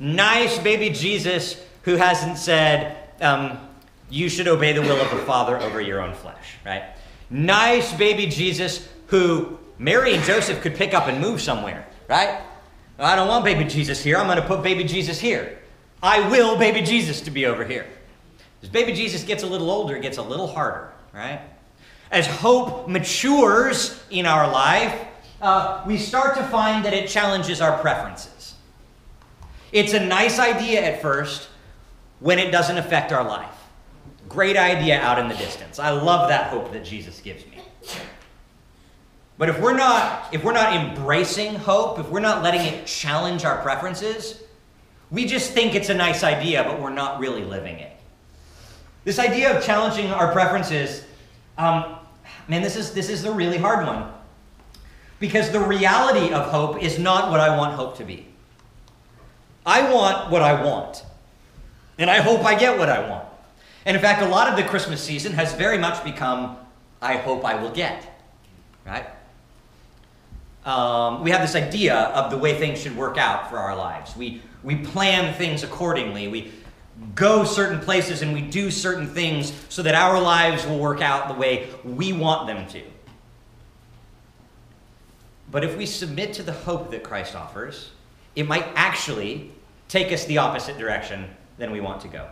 Nice 0.00 0.58
baby 0.58 0.90
Jesus 0.90 1.64
who 1.82 1.96
hasn't 1.96 2.38
said, 2.38 2.96
um, 3.20 3.58
you 4.10 4.28
should 4.28 4.48
obey 4.48 4.72
the 4.72 4.82
will 4.82 5.00
of 5.00 5.10
the 5.10 5.24
Father 5.24 5.58
over 5.58 5.80
your 5.80 6.00
own 6.00 6.14
flesh, 6.14 6.56
right? 6.64 6.84
Nice 7.30 7.92
baby 7.94 8.26
Jesus 8.26 8.88
who 9.06 9.58
Mary 9.78 10.14
and 10.14 10.22
Joseph 10.24 10.60
could 10.60 10.74
pick 10.74 10.94
up 10.94 11.08
and 11.08 11.20
move 11.20 11.40
somewhere, 11.40 11.86
right? 12.08 12.40
I 12.98 13.16
don't 13.16 13.28
want 13.28 13.44
baby 13.44 13.64
Jesus 13.64 14.02
here. 14.02 14.16
I'm 14.16 14.26
going 14.26 14.36
to 14.40 14.46
put 14.46 14.62
baby 14.62 14.84
Jesus 14.84 15.18
here. 15.18 15.58
I 16.02 16.28
will 16.28 16.56
baby 16.56 16.82
Jesus 16.82 17.20
to 17.22 17.30
be 17.30 17.46
over 17.46 17.64
here. 17.64 17.86
As 18.62 18.68
baby 18.68 18.92
Jesus 18.92 19.24
gets 19.24 19.42
a 19.42 19.46
little 19.46 19.70
older, 19.70 19.96
it 19.96 20.02
gets 20.02 20.18
a 20.18 20.22
little 20.22 20.46
harder, 20.46 20.92
right? 21.12 21.40
As 22.10 22.26
hope 22.26 22.88
matures 22.88 24.02
in 24.10 24.26
our 24.26 24.50
life, 24.50 25.06
uh, 25.40 25.82
we 25.86 25.98
start 25.98 26.36
to 26.36 26.44
find 26.44 26.84
that 26.84 26.92
it 26.92 27.08
challenges 27.08 27.60
our 27.60 27.78
preferences. 27.78 28.54
It's 29.72 29.94
a 29.94 30.00
nice 30.00 30.38
idea 30.38 30.84
at 30.84 31.02
first 31.02 31.48
when 32.22 32.38
it 32.38 32.50
doesn't 32.50 32.78
affect 32.78 33.12
our 33.12 33.24
life. 33.24 33.54
Great 34.28 34.56
idea 34.56 35.00
out 35.00 35.18
in 35.18 35.28
the 35.28 35.34
distance. 35.34 35.78
I 35.78 35.90
love 35.90 36.28
that 36.28 36.50
hope 36.50 36.72
that 36.72 36.84
Jesus 36.84 37.20
gives 37.20 37.44
me. 37.46 37.60
But 39.36 39.48
if 39.48 39.60
we're 39.60 39.76
not 39.76 40.32
if 40.32 40.44
we're 40.44 40.52
not 40.52 40.74
embracing 40.74 41.56
hope, 41.56 41.98
if 41.98 42.08
we're 42.08 42.20
not 42.20 42.42
letting 42.42 42.62
it 42.62 42.86
challenge 42.86 43.44
our 43.44 43.60
preferences, 43.60 44.42
we 45.10 45.26
just 45.26 45.52
think 45.52 45.74
it's 45.74 45.90
a 45.90 45.94
nice 45.94 46.22
idea, 46.22 46.64
but 46.64 46.80
we're 46.80 46.90
not 46.90 47.18
really 47.18 47.44
living 47.44 47.78
it. 47.78 47.92
This 49.04 49.18
idea 49.18 49.54
of 49.54 49.62
challenging 49.62 50.10
our 50.10 50.32
preferences, 50.32 51.04
um, 51.58 51.96
man, 52.48 52.62
this 52.62 52.76
is, 52.76 52.92
this 52.92 53.10
is 53.10 53.24
a 53.24 53.32
really 53.32 53.58
hard 53.58 53.86
one. 53.86 54.10
Because 55.18 55.50
the 55.50 55.60
reality 55.60 56.32
of 56.32 56.46
hope 56.50 56.82
is 56.82 56.98
not 56.98 57.30
what 57.30 57.40
I 57.40 57.56
want 57.56 57.74
hope 57.74 57.96
to 57.98 58.04
be. 58.04 58.26
I 59.66 59.92
want 59.92 60.30
what 60.30 60.40
I 60.40 60.64
want. 60.64 61.04
And 62.02 62.10
I 62.10 62.20
hope 62.20 62.44
I 62.44 62.56
get 62.56 62.76
what 62.76 62.88
I 62.88 63.08
want. 63.08 63.24
And 63.86 63.96
in 63.96 64.02
fact, 64.02 64.22
a 64.22 64.28
lot 64.28 64.48
of 64.48 64.56
the 64.56 64.64
Christmas 64.68 65.00
season 65.00 65.34
has 65.34 65.52
very 65.54 65.78
much 65.78 66.02
become, 66.02 66.56
I 67.00 67.16
hope 67.16 67.44
I 67.44 67.54
will 67.54 67.70
get. 67.70 68.04
Right? 68.84 69.06
Um, 70.66 71.22
we 71.22 71.30
have 71.30 71.42
this 71.42 71.54
idea 71.54 71.94
of 71.94 72.32
the 72.32 72.38
way 72.38 72.58
things 72.58 72.80
should 72.80 72.96
work 72.96 73.18
out 73.18 73.48
for 73.48 73.56
our 73.56 73.76
lives. 73.76 74.16
We, 74.16 74.42
we 74.64 74.74
plan 74.74 75.32
things 75.34 75.62
accordingly. 75.62 76.26
We 76.26 76.50
go 77.14 77.44
certain 77.44 77.78
places 77.78 78.20
and 78.20 78.32
we 78.32 78.40
do 78.40 78.72
certain 78.72 79.06
things 79.06 79.52
so 79.68 79.82
that 79.84 79.94
our 79.94 80.20
lives 80.20 80.66
will 80.66 80.80
work 80.80 81.02
out 81.02 81.28
the 81.28 81.34
way 81.34 81.68
we 81.84 82.12
want 82.12 82.48
them 82.48 82.66
to. 82.70 82.82
But 85.52 85.62
if 85.62 85.76
we 85.76 85.86
submit 85.86 86.32
to 86.32 86.42
the 86.42 86.52
hope 86.52 86.90
that 86.90 87.04
Christ 87.04 87.36
offers, 87.36 87.92
it 88.34 88.48
might 88.48 88.66
actually 88.74 89.52
take 89.86 90.10
us 90.12 90.24
the 90.24 90.38
opposite 90.38 90.78
direction 90.78 91.28
than 91.58 91.70
we 91.70 91.80
want 91.80 92.00
to 92.02 92.08
go. 92.08 92.28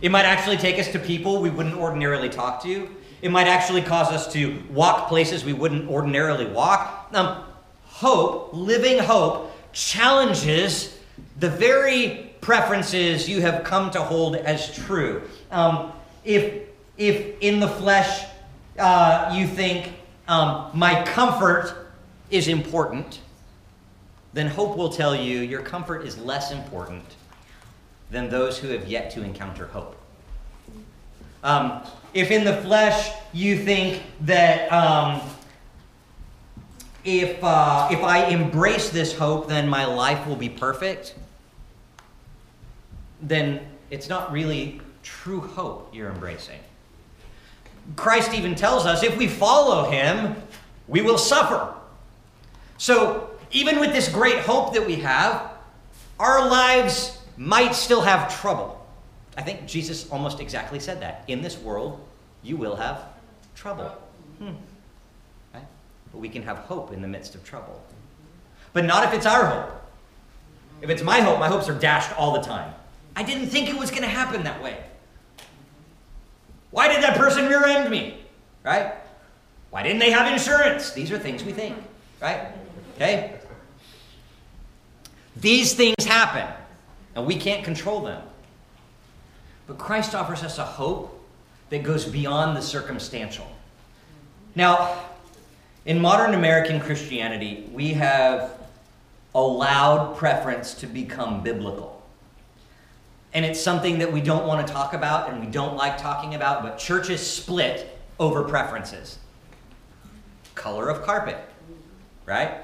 It 0.00 0.10
might 0.10 0.24
actually 0.24 0.56
take 0.56 0.78
us 0.78 0.88
to 0.92 0.98
people 0.98 1.40
we 1.40 1.50
wouldn't 1.50 1.76
ordinarily 1.76 2.28
talk 2.28 2.62
to. 2.64 2.88
It 3.22 3.30
might 3.30 3.46
actually 3.46 3.82
cause 3.82 4.08
us 4.08 4.32
to 4.32 4.60
walk 4.70 5.08
places 5.08 5.44
we 5.44 5.52
wouldn't 5.52 5.88
ordinarily 5.88 6.46
walk. 6.46 7.08
Um, 7.12 7.44
hope, 7.84 8.50
living 8.52 8.98
hope, 8.98 9.52
challenges 9.72 10.98
the 11.38 11.48
very 11.48 12.34
preferences 12.40 13.28
you 13.28 13.40
have 13.40 13.62
come 13.62 13.90
to 13.92 14.00
hold 14.00 14.34
as 14.34 14.74
true. 14.74 15.22
Um, 15.52 15.92
if, 16.24 16.68
if 16.98 17.40
in 17.40 17.60
the 17.60 17.68
flesh 17.68 18.26
uh, 18.78 19.32
you 19.32 19.46
think 19.46 19.92
um, 20.26 20.70
my 20.74 21.04
comfort 21.04 21.92
is 22.30 22.48
important, 22.48 23.20
then 24.32 24.48
hope 24.48 24.76
will 24.76 24.88
tell 24.88 25.14
you 25.14 25.40
your 25.40 25.62
comfort 25.62 26.04
is 26.04 26.18
less 26.18 26.50
important 26.50 27.04
than 28.12 28.28
those 28.28 28.58
who 28.58 28.68
have 28.68 28.86
yet 28.86 29.10
to 29.10 29.24
encounter 29.24 29.66
hope. 29.66 29.96
Um, 31.42 31.82
if 32.14 32.30
in 32.30 32.44
the 32.44 32.58
flesh 32.58 33.10
you 33.32 33.58
think 33.58 34.02
that 34.20 34.70
um, 34.70 35.20
if, 37.04 37.42
uh, 37.42 37.88
if 37.90 38.02
I 38.04 38.26
embrace 38.26 38.90
this 38.90 39.16
hope, 39.16 39.48
then 39.48 39.66
my 39.66 39.86
life 39.86 40.26
will 40.26 40.36
be 40.36 40.50
perfect, 40.50 41.14
then 43.22 43.60
it's 43.90 44.08
not 44.08 44.30
really 44.30 44.80
true 45.02 45.40
hope 45.40 45.92
you're 45.94 46.10
embracing. 46.10 46.60
Christ 47.96 48.34
even 48.34 48.54
tells 48.54 48.84
us 48.86 49.02
if 49.02 49.16
we 49.16 49.26
follow 49.26 49.90
him, 49.90 50.36
we 50.86 51.00
will 51.00 51.18
suffer. 51.18 51.74
So, 52.76 53.30
even 53.50 53.80
with 53.80 53.92
this 53.92 54.08
great 54.08 54.38
hope 54.40 54.74
that 54.74 54.86
we 54.86 54.96
have, 54.96 55.50
our 56.18 56.48
lives 56.48 57.18
might 57.36 57.74
still 57.74 58.02
have 58.02 58.40
trouble. 58.40 58.84
I 59.36 59.42
think 59.42 59.66
Jesus 59.66 60.10
almost 60.10 60.40
exactly 60.40 60.78
said 60.78 61.00
that. 61.00 61.24
In 61.28 61.42
this 61.42 61.58
world, 61.58 62.00
you 62.42 62.56
will 62.56 62.76
have 62.76 63.04
trouble. 63.54 63.88
Hmm. 64.38 64.54
Right? 65.54 65.64
But 66.12 66.18
we 66.18 66.28
can 66.28 66.42
have 66.42 66.58
hope 66.58 66.92
in 66.92 67.00
the 67.00 67.08
midst 67.08 67.34
of 67.34 67.44
trouble. 67.44 67.82
But 68.72 68.84
not 68.84 69.04
if 69.04 69.14
it's 69.14 69.26
our 69.26 69.46
hope. 69.46 69.82
If 70.80 70.90
it's 70.90 71.02
my 71.02 71.20
hope, 71.20 71.38
my 71.38 71.48
hopes 71.48 71.68
are 71.68 71.78
dashed 71.78 72.18
all 72.18 72.32
the 72.32 72.42
time. 72.42 72.74
I 73.14 73.22
didn't 73.22 73.48
think 73.48 73.68
it 73.68 73.76
was 73.76 73.90
going 73.90 74.02
to 74.02 74.08
happen 74.08 74.42
that 74.44 74.62
way. 74.62 74.78
Why 76.70 76.88
did 76.88 77.02
that 77.02 77.16
person 77.16 77.46
rear 77.46 77.64
end 77.64 77.90
me? 77.90 78.18
Right? 78.64 78.94
Why 79.70 79.82
didn't 79.82 80.00
they 80.00 80.10
have 80.10 80.30
insurance? 80.30 80.92
These 80.92 81.12
are 81.12 81.18
things 81.18 81.44
we 81.44 81.52
think, 81.52 81.76
right? 82.20 82.48
Okay? 82.96 83.38
These 85.36 85.74
things 85.74 86.04
happen, 86.04 86.46
and 87.14 87.26
we 87.26 87.36
can't 87.36 87.64
control 87.64 88.00
them. 88.00 88.22
But 89.66 89.78
Christ 89.78 90.14
offers 90.14 90.42
us 90.42 90.58
a 90.58 90.64
hope 90.64 91.18
that 91.70 91.82
goes 91.82 92.04
beyond 92.04 92.56
the 92.56 92.62
circumstantial. 92.62 93.50
Now, 94.54 95.02
in 95.84 96.00
modern 96.00 96.34
American 96.34 96.80
Christianity, 96.80 97.68
we 97.72 97.94
have 97.94 98.50
allowed 99.34 100.16
preference 100.16 100.74
to 100.74 100.86
become 100.86 101.42
biblical. 101.42 102.02
And 103.34 103.44
it's 103.44 103.60
something 103.60 103.98
that 103.98 104.12
we 104.12 104.20
don't 104.20 104.46
want 104.46 104.66
to 104.66 104.72
talk 104.72 104.92
about 104.92 105.30
and 105.30 105.40
we 105.40 105.50
don't 105.50 105.76
like 105.76 105.96
talking 105.96 106.34
about, 106.34 106.62
but 106.62 106.78
churches 106.78 107.26
split 107.26 107.98
over 108.20 108.42
preferences. 108.44 109.18
Color 110.54 110.90
of 110.90 111.02
carpet, 111.02 111.38
right? 112.26 112.58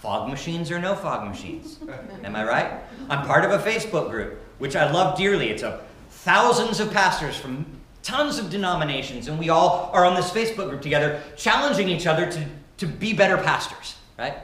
Fog 0.00 0.30
machines 0.30 0.70
or 0.70 0.78
no 0.78 0.94
fog 0.94 1.28
machines. 1.28 1.78
Am 2.22 2.36
I 2.36 2.44
right? 2.44 2.80
I'm 3.10 3.26
part 3.26 3.44
of 3.44 3.50
a 3.50 3.58
Facebook 3.58 4.10
group, 4.10 4.40
which 4.58 4.76
I 4.76 4.90
love 4.90 5.18
dearly. 5.18 5.50
It's 5.50 5.62
a 5.62 5.80
thousands 6.10 6.78
of 6.78 6.92
pastors 6.92 7.36
from 7.36 7.66
tons 8.02 8.38
of 8.38 8.48
denominations, 8.48 9.28
and 9.28 9.38
we 9.38 9.48
all 9.48 9.90
are 9.92 10.04
on 10.04 10.14
this 10.14 10.30
Facebook 10.30 10.70
group 10.70 10.82
together, 10.82 11.22
challenging 11.36 11.88
each 11.88 12.06
other 12.06 12.30
to, 12.30 12.46
to 12.76 12.86
be 12.86 13.12
better 13.12 13.36
pastors, 13.36 13.96
right? 14.18 14.34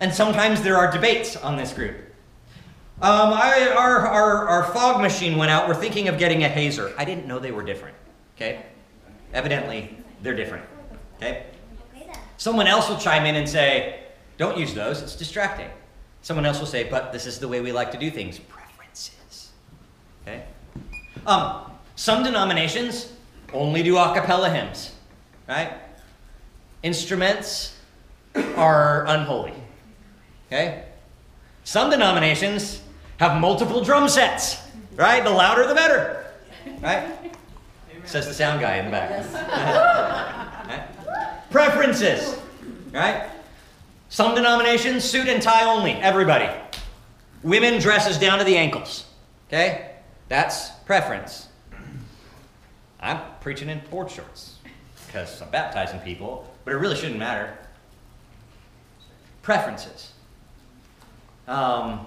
And 0.00 0.12
sometimes 0.12 0.62
there 0.62 0.76
are 0.76 0.90
debates 0.90 1.36
on 1.36 1.56
this 1.56 1.72
group. 1.72 1.96
Um, 3.00 3.32
I, 3.32 3.74
our, 3.76 4.06
our, 4.06 4.48
our 4.48 4.64
fog 4.72 5.00
machine 5.00 5.36
went 5.36 5.50
out. 5.50 5.68
We're 5.68 5.74
thinking 5.74 6.08
of 6.08 6.18
getting 6.18 6.44
a 6.44 6.48
hazer. 6.48 6.94
I 6.96 7.04
didn't 7.04 7.26
know 7.26 7.38
they 7.38 7.52
were 7.52 7.62
different. 7.62 7.96
Okay? 8.36 8.64
Evidently, 9.32 9.96
they're 10.22 10.34
different. 10.34 10.64
Okay? 11.16 11.46
Someone 12.38 12.66
else 12.66 12.88
will 12.88 12.98
chime 12.98 13.26
in 13.26 13.36
and 13.36 13.48
say, 13.48 14.05
don't 14.38 14.58
use 14.58 14.74
those, 14.74 15.02
it's 15.02 15.16
distracting. 15.16 15.68
Someone 16.22 16.44
else 16.44 16.58
will 16.58 16.66
say, 16.66 16.88
but 16.88 17.12
this 17.12 17.26
is 17.26 17.38
the 17.38 17.48
way 17.48 17.60
we 17.60 17.72
like 17.72 17.92
to 17.92 17.98
do 17.98 18.10
things. 18.10 18.38
Preferences. 18.38 19.52
Okay? 20.22 20.44
Um, 21.26 21.70
some 21.94 22.22
denominations 22.24 23.12
only 23.52 23.82
do 23.82 23.96
a 23.96 24.12
cappella 24.12 24.50
hymns, 24.50 24.92
right? 25.48 25.72
Instruments 26.82 27.76
are 28.56 29.06
unholy. 29.06 29.54
Okay? 30.48 30.84
Some 31.64 31.90
denominations 31.90 32.82
have 33.18 33.40
multiple 33.40 33.82
drum 33.82 34.08
sets, 34.08 34.60
right? 34.94 35.24
The 35.24 35.30
louder 35.30 35.66
the 35.66 35.74
better, 35.74 36.26
right? 36.80 37.32
Says 38.04 38.26
the 38.26 38.34
sound 38.34 38.60
guy 38.60 38.76
in 38.76 38.84
the 38.84 38.90
back. 38.90 39.10
right? 40.68 41.50
Preferences, 41.50 42.38
right? 42.92 43.28
Some 44.08 44.34
denominations, 44.34 45.04
suit 45.04 45.28
and 45.28 45.42
tie 45.42 45.64
only, 45.64 45.92
everybody. 45.92 46.48
Women 47.42 47.80
dresses 47.80 48.18
down 48.18 48.38
to 48.38 48.44
the 48.44 48.56
ankles, 48.56 49.04
okay? 49.48 49.96
That's 50.28 50.70
preference. 50.86 51.48
I'm 53.00 53.20
preaching 53.40 53.68
in 53.68 53.80
board 53.90 54.10
shorts 54.10 54.56
because 55.06 55.40
I'm 55.42 55.50
baptizing 55.50 56.00
people, 56.00 56.52
but 56.64 56.72
it 56.72 56.78
really 56.78 56.96
shouldn't 56.96 57.18
matter. 57.18 57.56
Preferences. 59.42 60.12
Um, 61.46 62.06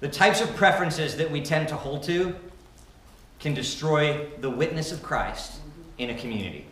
the 0.00 0.08
types 0.08 0.40
of 0.40 0.54
preferences 0.56 1.16
that 1.16 1.30
we 1.30 1.42
tend 1.42 1.68
to 1.68 1.76
hold 1.76 2.02
to 2.04 2.34
can 3.38 3.54
destroy 3.54 4.26
the 4.40 4.50
witness 4.50 4.92
of 4.92 5.02
Christ 5.02 5.60
in 5.98 6.10
a 6.10 6.14
community. 6.14 6.66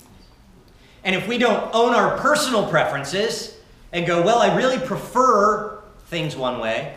And 1.05 1.15
if 1.15 1.27
we 1.27 1.39
don't 1.39 1.75
own 1.75 1.95
our 1.95 2.19
personal 2.19 2.69
preferences 2.69 3.57
and 3.92 4.06
go, 4.06 4.23
well, 4.23 4.38
I 4.38 4.54
really 4.56 4.78
prefer 4.78 5.82
things 6.06 6.37
one 6.37 6.61
way, 6.61 6.94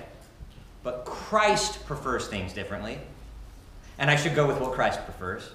but 0.83 1.05
Christ 1.05 1.85
prefers 1.85 2.27
things 2.27 2.53
differently, 2.53 2.99
and 3.97 4.09
I 4.09 4.15
should 4.15 4.35
go 4.35 4.47
with 4.47 4.59
what 4.59 4.73
Christ 4.73 5.03
prefers, 5.05 5.49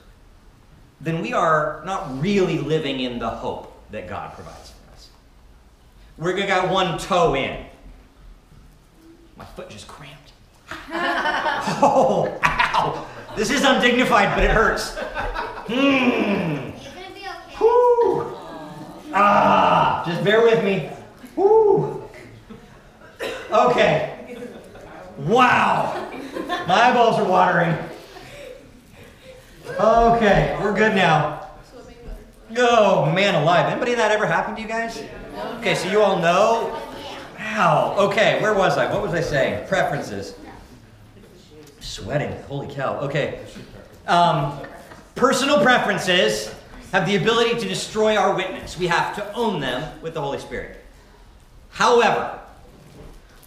then 1.01 1.23
we 1.23 1.33
are 1.33 1.83
not 1.85 2.21
really 2.21 2.59
living 2.59 3.01
in 3.01 3.19
the 3.19 3.29
hope 3.29 3.73
that 3.91 4.09
God 4.09 4.35
provides 4.35 4.71
for 4.71 4.93
us. 4.93 5.11
We're 6.17 6.33
going 6.33 6.43
to 6.43 6.49
got 6.49 6.71
one 6.71 6.99
toe 6.99 7.35
in. 7.35 7.65
My 9.37 9.45
foot 9.45 9.71
just 9.71 9.87
cramped. 9.87 10.33
oh, 11.81 12.39
ow. 12.45 13.07
This 13.37 13.51
is 13.51 13.63
undignified, 13.63 14.35
but 14.35 14.45
it 14.45 14.51
hurts. 14.51 14.97
Hmm. 15.69 16.71
Whew. 17.59 18.37
Ah, 19.15 20.03
just 20.05 20.25
bear 20.25 20.43
with 20.43 20.65
me. 20.65 20.91
Okay. 23.67 24.37
Wow. 25.19 26.11
My 26.67 26.91
eyeballs 26.91 27.19
are 27.19 27.25
watering. 27.25 27.77
Okay, 29.81 30.57
we're 30.61 30.75
good 30.75 30.95
now. 30.95 31.49
Oh, 32.57 33.11
man 33.13 33.35
alive. 33.35 33.67
Anybody 33.67 33.95
that 33.95 34.11
ever 34.11 34.27
happened 34.27 34.57
to 34.57 34.63
you 34.63 34.69
guys? 34.69 35.03
Okay, 35.59 35.75
so 35.75 35.91
you 35.91 36.01
all 36.01 36.19
know. 36.19 36.81
Wow. 37.39 37.97
Okay, 37.99 38.41
where 38.41 38.55
was 38.55 38.79
I? 38.79 38.93
What 38.93 39.03
was 39.03 39.13
I 39.13 39.21
saying? 39.21 39.67
Preferences. 39.67 40.35
Sweating. 41.81 42.33
Holy 42.45 42.73
cow. 42.73 43.01
Okay. 43.01 43.41
Um, 44.07 44.61
personal 45.15 45.61
preferences 45.63 46.55
have 46.93 47.07
the 47.07 47.17
ability 47.17 47.59
to 47.59 47.69
destroy 47.69 48.17
our 48.17 48.35
witness. 48.35 48.79
We 48.79 48.87
have 48.87 49.17
to 49.17 49.33
own 49.35 49.61
them 49.61 50.01
with 50.01 50.15
the 50.15 50.21
Holy 50.21 50.39
Spirit. 50.39 50.83
However, 51.71 52.38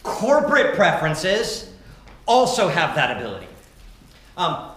corporate 0.04 0.76
preferences 0.76 1.72
also 2.26 2.68
have 2.68 2.96
that 2.96 3.18
ability. 3.18 3.48
Um, 4.38 4.72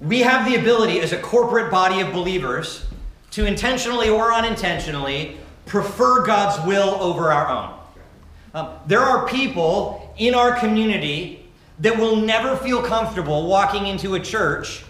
we 0.00 0.20
have 0.20 0.50
the 0.50 0.56
ability 0.56 1.00
as 1.00 1.12
a 1.12 1.18
corporate 1.18 1.70
body 1.70 2.00
of 2.00 2.12
believers 2.12 2.86
to 3.30 3.46
intentionally 3.46 4.08
or 4.08 4.32
unintentionally 4.32 5.38
prefer 5.66 6.24
God's 6.24 6.64
will 6.66 6.90
over 7.00 7.32
our 7.32 7.48
own. 7.48 7.78
Um, 8.54 8.70
there 8.86 9.00
are 9.00 9.26
people 9.26 10.14
in 10.18 10.34
our 10.34 10.56
community 10.58 11.46
that 11.80 11.98
will 11.98 12.16
never 12.16 12.56
feel 12.56 12.82
comfortable 12.82 13.48
walking 13.48 13.86
into 13.86 14.14
a 14.14 14.20
church 14.20 14.84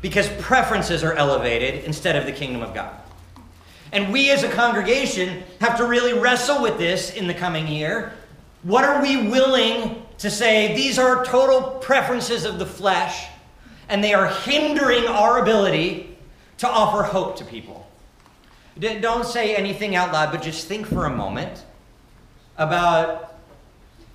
because 0.00 0.28
preferences 0.40 1.02
are 1.02 1.14
elevated 1.14 1.84
instead 1.84 2.14
of 2.14 2.26
the 2.26 2.32
kingdom 2.32 2.62
of 2.62 2.74
God. 2.74 2.94
And 3.90 4.12
we 4.12 4.30
as 4.30 4.42
a 4.42 4.50
congregation 4.50 5.42
have 5.60 5.76
to 5.78 5.86
really 5.86 6.12
wrestle 6.12 6.62
with 6.62 6.78
this 6.78 7.14
in 7.14 7.26
the 7.26 7.34
coming 7.34 7.66
year. 7.66 8.12
What 8.64 8.84
are 8.84 9.02
we 9.02 9.28
willing 9.28 10.06
to 10.18 10.30
say? 10.30 10.74
These 10.74 10.98
are 10.98 11.22
total 11.24 11.78
preferences 11.80 12.44
of 12.44 12.58
the 12.58 12.64
flesh, 12.64 13.26
and 13.90 14.02
they 14.02 14.14
are 14.14 14.26
hindering 14.26 15.04
our 15.06 15.38
ability 15.42 16.16
to 16.58 16.68
offer 16.68 17.02
hope 17.02 17.36
to 17.36 17.44
people. 17.44 17.86
Don't 18.78 19.26
say 19.26 19.54
anything 19.54 19.94
out 19.94 20.12
loud, 20.12 20.32
but 20.32 20.42
just 20.42 20.66
think 20.66 20.86
for 20.86 21.04
a 21.04 21.10
moment 21.10 21.64
about 22.56 23.34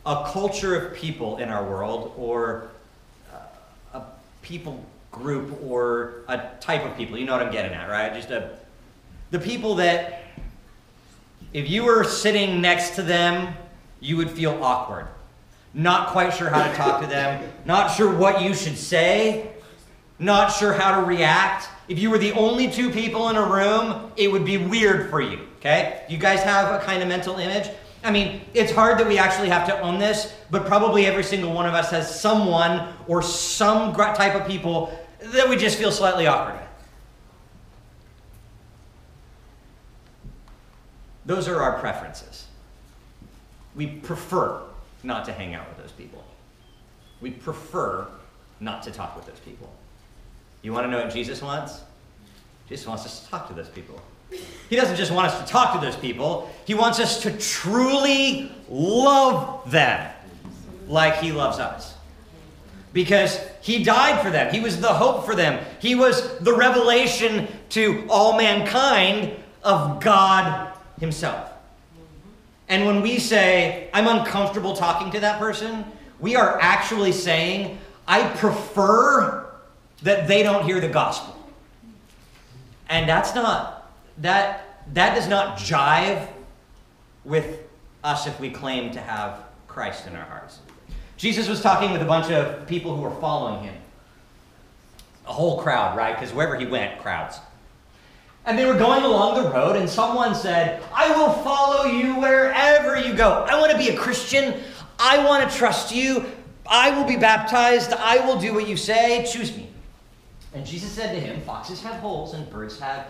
a 0.06 0.25
culture 0.32 0.75
of 0.75 0.96
people 0.96 1.38
in 1.38 1.50
our 1.50 1.63
world 1.63 2.13
or 2.18 2.72
uh, 3.32 4.00
a 4.00 4.03
people 4.41 4.84
group 5.12 5.62
or 5.63 6.24
a 6.27 6.50
type 6.60 6.84
of 6.86 6.98
people. 6.98 7.18
You 7.18 7.25
know 7.25 7.34
what 7.34 7.46
I'm 7.46 7.51
getting 7.51 7.74
at, 7.74 7.88
right? 7.88 8.13
Just 8.13 8.32
a 8.32 8.58
the 9.32 9.39
people 9.39 9.75
that 9.75 10.24
if 11.53 11.70
you 11.70 11.84
were 11.84 12.03
sitting 12.03 12.62
next 12.62 12.96
to 12.96 13.03
them, 13.03 13.53
you 14.00 14.18
would 14.18 14.29
feel 14.29 14.63
awkward. 14.63 15.08
Not 15.74 16.10
quite 16.10 16.34
sure 16.34 16.50
how 16.50 16.68
to 16.68 16.74
talk 16.75 17.01
to 17.01 17.08
them, 17.08 17.51
not 17.65 17.89
sure 17.89 18.13
what 18.13 18.41
you 18.41 18.53
should 18.53 18.77
say, 18.77 19.51
not 20.18 20.50
sure 20.50 20.74
how 20.74 21.00
to 21.00 21.06
react. 21.06 21.70
If 21.88 22.00
you 22.00 22.10
were 22.10 22.18
the 22.18 22.32
only 22.34 22.70
two 22.70 22.89
people 22.89 23.29
in 23.29 23.36
a 23.36 23.46
room, 23.46 24.12
it 24.18 24.32
would 24.32 24.46
be 24.46 24.58
weird 24.58 25.10
for 25.10 25.22
you. 25.22 25.39
Okay? 25.60 26.03
You 26.10 26.18
guys 26.18 26.41
have 26.41 26.74
a 26.74 26.84
kind 26.84 27.01
of 27.01 27.08
mental 27.08 27.38
image? 27.38 27.70
I 28.03 28.12
mean, 28.12 28.41
it's 28.53 28.72
hard 28.72 28.98
that 29.00 29.08
we 29.08 29.18
actually 29.18 29.50
have 29.50 29.68
to 29.68 29.79
own 29.82 30.00
this, 30.00 30.34
but 30.50 30.65
probably 30.65 31.06
every 31.06 31.24
single 31.24 31.53
one 31.53 31.65
of 31.65 31.74
us 31.74 31.91
has 31.91 32.20
someone 32.20 32.94
or 33.08 33.22
some 33.22 33.94
type 33.94 34.36
of 34.36 34.48
people 34.48 34.98
that 35.20 35.50
we 35.50 35.58
just 35.58 35.77
feel 35.77 35.91
slightly 35.91 36.27
awkward 36.27 36.60
Those 41.29 41.48
are 41.48 41.62
our 41.62 41.77
preferences. 41.79 42.48
We 43.76 43.88
prefer 43.88 44.62
not 45.04 45.26
to 45.26 45.34
hang 45.34 45.56
out 45.56 45.68
with 45.70 45.78
those 45.78 45.92
people. 45.92 46.24
We 47.22 47.32
prefer 47.32 48.08
not 48.60 48.84
to 48.84 48.92
talk 48.92 49.16
with 49.16 49.26
those 49.26 49.40
people. 49.40 49.70
You 50.62 50.74
want 50.74 50.86
to 50.86 50.92
know 50.92 51.02
what 51.02 51.14
Jesus 51.14 51.42
wants? 51.42 51.82
Jesus 52.68 52.86
wants 52.86 53.06
us 53.06 53.24
to 53.24 53.30
talk 53.30 53.48
to 53.48 53.54
those 53.54 53.70
people. 53.70 54.02
He 54.70 54.76
doesn't 54.76 54.96
just 54.96 55.12
want 55.12 55.32
us 55.32 55.40
to 55.40 55.46
talk 55.46 55.74
to 55.74 55.84
those 55.84 55.96
people, 55.96 56.52
He 56.66 56.76
wants 56.76 57.00
us 57.00 57.22
to 57.24 57.36
truly 57.38 58.52
love 58.70 59.70
them 59.72 60.12
like 60.88 61.16
He 61.16 61.32
loves 61.32 61.58
us. 61.60 61.96
Because 62.94 63.40
He 63.62 63.84
died 63.84 64.22
for 64.22 64.30
them, 64.30 64.54
He 64.54 64.60
was 64.60 64.80
the 64.80 64.94
hope 64.94 65.26
for 65.26 65.36
them, 65.36 65.64
He 65.80 65.96
was 65.96 66.38
the 66.40 66.54
revelation 66.54 67.48
to 67.70 68.06
all 68.10 68.38
mankind 68.38 69.36
of 69.64 70.00
God 70.00 70.74
Himself. 71.00 71.49
And 72.70 72.86
when 72.86 73.02
we 73.02 73.20
say, 73.20 73.90
I'm 73.94 74.08
uncomfortable 74.08 74.76
talking 74.76 75.12
to 75.12 75.20
that 75.22 75.40
person, 75.40 75.84
we 76.20 76.36
are 76.36 76.60
actually 76.62 77.12
saying, 77.12 77.80
I 78.08 78.30
prefer 78.36 79.52
that 80.04 80.28
they 80.28 80.44
don't 80.44 80.64
hear 80.64 80.80
the 80.80 80.88
gospel. 80.88 81.36
And 82.88 83.10
that's 83.10 83.36
not 83.36 83.92
that 84.20 84.66
that 84.94 85.16
does 85.16 85.28
not 85.28 85.58
jive 85.58 86.28
with 87.24 87.60
us 88.03 88.27
if 88.27 88.40
we 88.40 88.50
claim 88.50 88.92
to 88.92 89.00
have 89.00 89.44
Christ 89.68 90.08
in 90.08 90.16
our 90.16 90.25
hearts. 90.25 90.60
Jesus 91.18 91.48
was 91.48 91.62
talking 91.62 91.92
with 91.92 92.01
a 92.01 92.05
bunch 92.05 92.32
of 92.32 92.66
people 92.68 92.96
who 92.96 93.01
were 93.01 93.16
following 93.20 93.64
him. 93.64 93.75
A 95.27 95.34
whole 95.34 95.62
crowd, 95.62 95.96
right? 95.96 96.16
Because 96.16 96.34
wherever 96.34 96.55
he 96.55 96.66
went, 96.66 97.00
crowds. 97.00 97.40
And 98.46 98.58
they 98.58 98.66
were 98.66 98.74
going 98.74 99.04
along 99.04 99.44
the 99.44 99.50
road, 99.50 99.75
and 99.75 99.90
someone 99.90 100.34
said, 100.34 100.82
I 100.94 101.12
will 101.16 101.34
follow 101.44 101.86
you 101.86 102.16
wherever 102.16 102.98
you 102.98 103.14
go. 103.14 103.46
I 103.48 103.60
want 103.60 103.72
to 103.72 103.78
be 103.78 103.90
a 103.90 103.98
Christian. 103.98 104.62
I 104.98 105.24
want 105.24 105.50
to 105.50 105.56
trust 105.56 105.94
you. 105.94 106.25
I 106.66 106.92
will 106.92 107.06
be 107.06 107.18
baptized. 107.18 107.94
I 107.94 108.25
will 108.25 108.40
do 108.40 108.54
what 108.54 108.68
you 108.68 108.78
say. 108.78 109.28
Choose 109.32 109.56
me. 109.56 109.70
And 110.54 110.66
Jesus 110.66 110.92
said 110.92 111.14
to 111.14 111.20
him, 111.20 111.42
Foxes 111.42 111.82
have 111.84 111.96
holes, 111.96 112.34
and 112.34 112.50
birds 112.50 112.80
have 112.80 113.08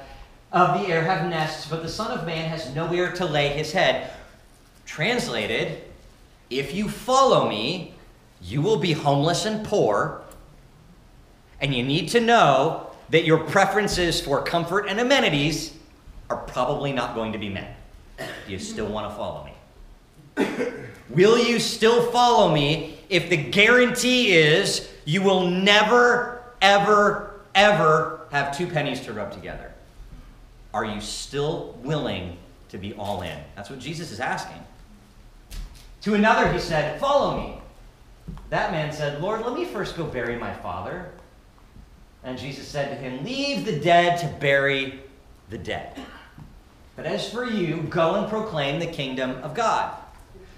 of 0.51 0.81
the 0.81 0.87
air 0.87 1.03
have 1.03 1.29
nests, 1.29 1.67
but 1.69 1.83
the 1.83 1.89
Son 1.89 2.17
of 2.17 2.25
Man 2.25 2.49
has 2.49 2.73
nowhere 2.73 3.11
to 3.13 3.25
lay 3.25 3.49
his 3.49 3.71
head. 3.71 4.11
Translated, 4.85 5.83
if 6.49 6.73
you 6.73 6.89
follow 6.89 7.47
me, 7.47 7.93
you 8.41 8.61
will 8.61 8.77
be 8.77 8.93
homeless 8.93 9.45
and 9.45 9.65
poor, 9.65 10.21
and 11.61 11.73
you 11.73 11.83
need 11.83 12.09
to 12.09 12.19
know 12.19 12.88
that 13.11 13.25
your 13.25 13.39
preferences 13.39 14.21
for 14.21 14.43
comfort 14.43 14.87
and 14.87 14.99
amenities 14.99 15.73
are 16.29 16.37
probably 16.37 16.91
not 16.91 17.15
going 17.15 17.33
to 17.33 17.39
be 17.39 17.49
met. 17.49 17.75
Do 18.17 18.51
you 18.51 18.59
still 18.59 18.87
want 18.87 19.09
to 19.09 19.15
follow 19.15 19.45
me? 19.45 19.53
will 21.09 21.37
you 21.37 21.59
still 21.59 22.11
follow 22.11 22.53
me 22.53 22.99
if 23.09 23.29
the 23.29 23.37
guarantee 23.37 24.33
is 24.33 24.89
you 25.05 25.21
will 25.21 25.49
never, 25.49 26.43
ever, 26.61 27.41
ever 27.55 28.27
have 28.31 28.55
two 28.55 28.67
pennies 28.67 29.01
to 29.01 29.13
rub 29.13 29.31
together? 29.31 29.71
Are 30.73 30.85
you 30.85 31.01
still 31.01 31.77
willing 31.81 32.37
to 32.69 32.77
be 32.77 32.93
all 32.93 33.23
in? 33.23 33.37
That's 33.55 33.69
what 33.69 33.79
Jesus 33.79 34.11
is 34.11 34.19
asking. 34.19 34.61
To 36.01 36.13
another, 36.13 36.51
he 36.51 36.59
said, 36.59 36.99
Follow 36.99 37.37
me. 37.37 37.59
That 38.49 38.71
man 38.71 38.93
said, 38.93 39.21
Lord, 39.21 39.41
let 39.41 39.53
me 39.53 39.65
first 39.65 39.97
go 39.97 40.05
bury 40.05 40.35
my 40.35 40.53
father. 40.53 41.11
And 42.23 42.37
Jesus 42.37 42.67
said 42.67 42.89
to 42.89 42.95
him, 42.95 43.23
Leave 43.23 43.65
the 43.65 43.79
dead 43.79 44.19
to 44.19 44.27
bury 44.39 44.99
the 45.49 45.57
dead. 45.57 45.97
But 46.95 47.05
as 47.05 47.29
for 47.29 47.45
you, 47.45 47.83
go 47.89 48.15
and 48.15 48.29
proclaim 48.29 48.79
the 48.79 48.87
kingdom 48.87 49.31
of 49.41 49.53
God. 49.53 49.95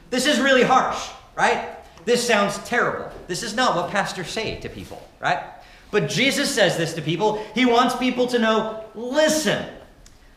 This 0.10 0.26
is 0.26 0.39
really 0.39 0.63
harsh, 0.63 1.10
right? 1.36 1.69
This 2.04 2.26
sounds 2.26 2.58
terrible. 2.60 3.12
This 3.28 3.43
is 3.43 3.56
not 3.56 3.76
what 3.76 3.91
pastors 3.91 4.30
say 4.30 4.60
to 4.60 4.69
people, 4.69 5.08
right? 5.19 5.43
But 5.91 6.10
Jesus 6.10 6.54
says 6.54 6.78
this 6.78 6.93
to 6.95 7.02
people. 7.02 7.45
He 7.54 7.65
wants 7.65 7.95
people 7.95 8.26
to 8.28 8.39
know 8.39 8.84
listen, 8.95 9.65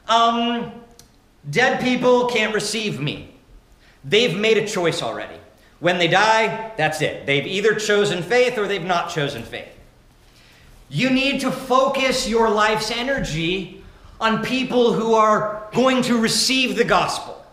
um, 0.08 0.72
dead 1.50 1.80
people 1.80 2.26
can't 2.26 2.54
receive 2.54 3.00
me. 3.00 3.34
They've 4.04 4.37
made 4.37 4.58
a 4.58 4.66
choice 4.66 5.02
already. 5.02 5.38
When 5.80 5.98
they 5.98 6.08
die, 6.08 6.72
that's 6.76 7.00
it. 7.00 7.26
They've 7.26 7.46
either 7.46 7.74
chosen 7.74 8.22
faith 8.22 8.58
or 8.58 8.68
they've 8.68 8.84
not 8.84 9.10
chosen 9.10 9.42
faith. 9.42 9.73
You 10.88 11.11
need 11.11 11.40
to 11.40 11.51
focus 11.51 12.29
your 12.29 12.51
life's 12.51 12.90
energy 12.90 13.83
on 14.20 14.44
people 14.44 14.92
who 14.92 15.14
are 15.14 15.68
going 15.73 16.03
to 16.03 16.18
receive 16.18 16.77
the 16.77 16.85
gospel. 16.85 17.44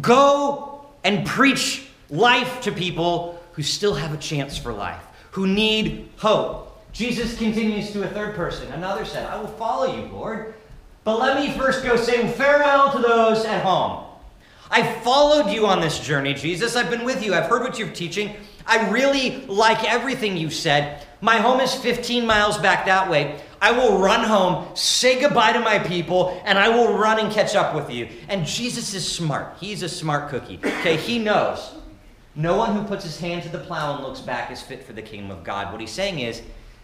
Go 0.00 0.86
and 1.02 1.26
preach 1.26 1.86
life 2.10 2.60
to 2.62 2.72
people 2.72 3.42
who 3.52 3.62
still 3.62 3.94
have 3.94 4.12
a 4.12 4.16
chance 4.18 4.56
for 4.56 4.72
life, 4.72 5.02
who 5.32 5.46
need 5.46 6.08
hope. 6.18 6.62
Jesus 6.92 7.36
continues 7.36 7.90
to 7.92 8.04
a 8.04 8.08
third 8.08 8.34
person. 8.34 8.70
Another 8.72 9.04
said, 9.04 9.26
I 9.26 9.40
will 9.40 9.48
follow 9.48 9.96
you, 9.96 10.06
Lord, 10.06 10.54
but 11.04 11.18
let 11.18 11.36
me 11.38 11.56
first 11.56 11.84
go 11.84 11.96
say 11.96 12.26
farewell 12.32 12.92
to 12.92 12.98
those. 12.98 13.25
I 14.70 14.82
followed 15.00 15.50
you 15.50 15.66
on 15.66 15.80
this 15.80 15.98
journey, 15.98 16.34
Jesus. 16.34 16.76
I've 16.76 16.90
been 16.90 17.04
with 17.04 17.24
you. 17.24 17.34
I've 17.34 17.48
heard 17.48 17.62
what 17.62 17.78
you're 17.78 17.90
teaching. 17.90 18.34
I 18.66 18.90
really 18.90 19.46
like 19.46 19.84
everything 19.84 20.36
you 20.36 20.50
said. 20.50 21.06
My 21.20 21.36
home 21.36 21.60
is 21.60 21.74
15 21.74 22.26
miles 22.26 22.58
back 22.58 22.86
that 22.86 23.08
way. 23.08 23.40
I 23.60 23.70
will 23.70 23.98
run 23.98 24.24
home, 24.24 24.74
say 24.74 25.20
goodbye 25.20 25.52
to 25.52 25.60
my 25.60 25.78
people, 25.78 26.40
and 26.44 26.58
I 26.58 26.68
will 26.68 26.98
run 26.98 27.20
and 27.20 27.32
catch 27.32 27.54
up 27.54 27.74
with 27.74 27.90
you. 27.90 28.08
And 28.28 28.44
Jesus 28.44 28.92
is 28.92 29.10
smart. 29.10 29.56
He's 29.60 29.82
a 29.82 29.88
smart 29.88 30.28
cookie. 30.28 30.58
Okay, 30.58 30.96
he 30.96 31.18
knows. 31.18 31.74
No 32.34 32.56
one 32.56 32.76
who 32.76 32.82
puts 32.84 33.04
his 33.04 33.18
hand 33.18 33.44
to 33.44 33.48
the 33.48 33.58
plow 33.58 33.94
and 33.94 34.04
looks 34.04 34.20
back 34.20 34.50
is 34.50 34.60
fit 34.60 34.82
for 34.82 34.92
the 34.92 35.00
kingdom 35.00 35.30
of 35.30 35.42
God. 35.42 35.72
What 35.72 35.80
he's 35.80 35.90
saying 35.90 36.18
is, 36.18 36.42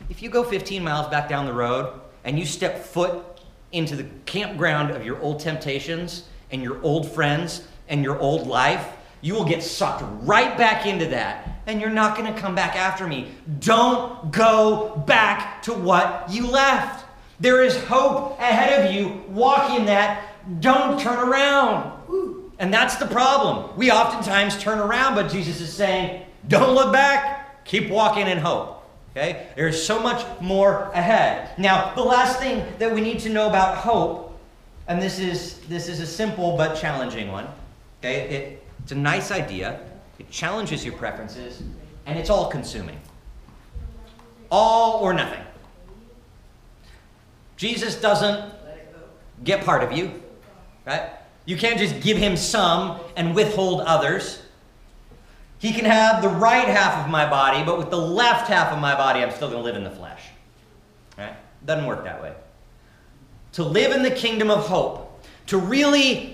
if 0.09 0.23
you 0.23 0.31
go 0.31 0.43
15 0.45 0.83
miles 0.83 1.09
back 1.09 1.29
down 1.29 1.45
the 1.45 1.53
road 1.53 2.01
and 2.25 2.39
you 2.39 2.47
step 2.47 2.85
foot 2.85 3.41
into 3.73 3.97
the 3.97 4.05
campground 4.25 4.91
of 4.91 5.05
your 5.05 5.21
old 5.21 5.41
temptations 5.41 6.25
and 6.51 6.63
your 6.63 6.81
old 6.83 7.11
friends 7.11 7.67
and 7.93 8.03
your 8.03 8.19
old 8.19 8.49
life, 8.49 8.89
you 9.21 9.35
will 9.35 9.45
get 9.45 9.63
sucked 9.63 10.03
right 10.25 10.59
back 10.59 10.87
into 10.87 11.07
that 11.07 11.61
and 11.67 11.81
you're 11.81 11.91
not 11.91 12.17
going 12.17 12.33
to 12.33 12.41
come 12.41 12.55
back 12.55 12.75
after 12.75 13.07
me. 13.07 13.29
Don't 13.61 14.33
go 14.33 14.97
back 15.07 15.63
to 15.63 15.73
what 15.73 16.27
you 16.29 16.49
left. 16.49 17.05
There 17.39 17.63
is 17.63 17.77
hope 17.85 18.39
ahead 18.41 18.85
of 18.85 18.93
you. 18.93 19.23
Walk 19.29 19.71
in 19.79 19.87
that. 19.87 20.29
Don't 20.61 20.99
turn 20.99 21.29
around. 21.29 21.93
And 22.59 22.73
that's 22.73 22.97
the 22.97 23.07
problem. 23.07 23.77
We 23.77 23.91
oftentimes 23.91 24.59
turn 24.59 24.79
around, 24.79 25.15
but 25.15 25.31
Jesus 25.31 25.61
is 25.61 25.73
saying, 25.73 26.25
don't 26.49 26.75
look 26.75 26.93
back. 26.93 27.65
Keep 27.65 27.91
walking 27.91 28.27
in 28.27 28.39
hope. 28.39 28.83
Okay? 29.11 29.49
There's 29.55 29.81
so 29.81 30.01
much 30.01 30.25
more 30.41 30.91
ahead. 30.95 31.51
Now, 31.59 31.95
the 31.95 32.03
last 32.03 32.41
thing 32.41 32.65
that 32.79 32.93
we 32.93 33.01
need 33.01 33.21
to 33.21 33.29
know 33.29 33.49
about 33.49 33.77
hope, 33.77 34.41
and 34.89 35.01
this 35.01 35.21
is 35.21 35.61
this 35.69 35.89
is 35.89 36.01
a 36.01 36.07
simple 36.07 36.57
but 36.57 36.75
challenging 36.75 37.31
one. 37.31 37.47
Okay? 38.03 38.21
It, 38.23 38.65
it's 38.83 38.93
a 38.93 38.97
nice 38.97 39.31
idea. 39.31 39.81
It 40.19 40.29
challenges 40.29 40.85
your 40.85 40.95
preferences, 40.95 41.63
and 42.05 42.19
it's 42.19 42.31
all 42.31 42.51
consuming. 42.51 43.01
All 44.51 44.99
or 45.01 45.15
nothing. 45.15 45.43
Jesus 47.57 47.95
doesn't 47.95 48.53
get 49.45 49.65
part 49.65 49.85
of 49.85 49.93
you, 49.93 50.21
right? 50.85 51.11
You 51.45 51.57
can't 51.57 51.79
just 51.79 52.01
give 52.01 52.17
him 52.17 52.37
some 52.37 52.99
and 53.17 53.37
withhold 53.37 53.83
others. 53.83 54.43
He 55.59 55.73
can 55.73 55.85
have 55.85 56.23
the 56.23 56.29
right 56.29 56.67
half 56.67 57.05
of 57.05 57.11
my 57.11 57.29
body, 57.29 57.65
but 57.65 57.79
with 57.79 57.91
the 57.91 57.99
left 57.99 58.49
half 58.49 58.73
of 58.73 58.81
my 58.81 58.97
body, 58.97 59.21
I'm 59.21 59.31
still 59.31 59.49
going 59.49 59.61
to 59.61 59.65
live 59.65 59.77
in 59.77 59.85
the 59.85 59.91
flesh. 59.91 60.23
Right? 61.17 61.35
Doesn't 61.65 61.87
work 61.87 62.03
that 62.03 62.21
way. 62.21 62.35
To 63.53 63.63
live 63.63 63.93
in 63.93 64.03
the 64.03 64.11
kingdom 64.11 64.51
of 64.51 64.67
hope, 64.67 65.23
to 65.47 65.59
really 65.59 66.32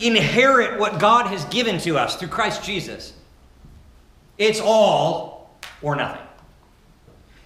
inherit 0.00 0.78
what 0.78 0.98
God 0.98 1.26
has 1.26 1.44
given 1.46 1.78
to 1.80 1.98
us 1.98 2.16
through 2.16 2.28
Christ 2.28 2.64
Jesus, 2.64 3.12
it's 4.38 4.60
all 4.60 5.50
or 5.82 5.94
nothing. 5.94 6.26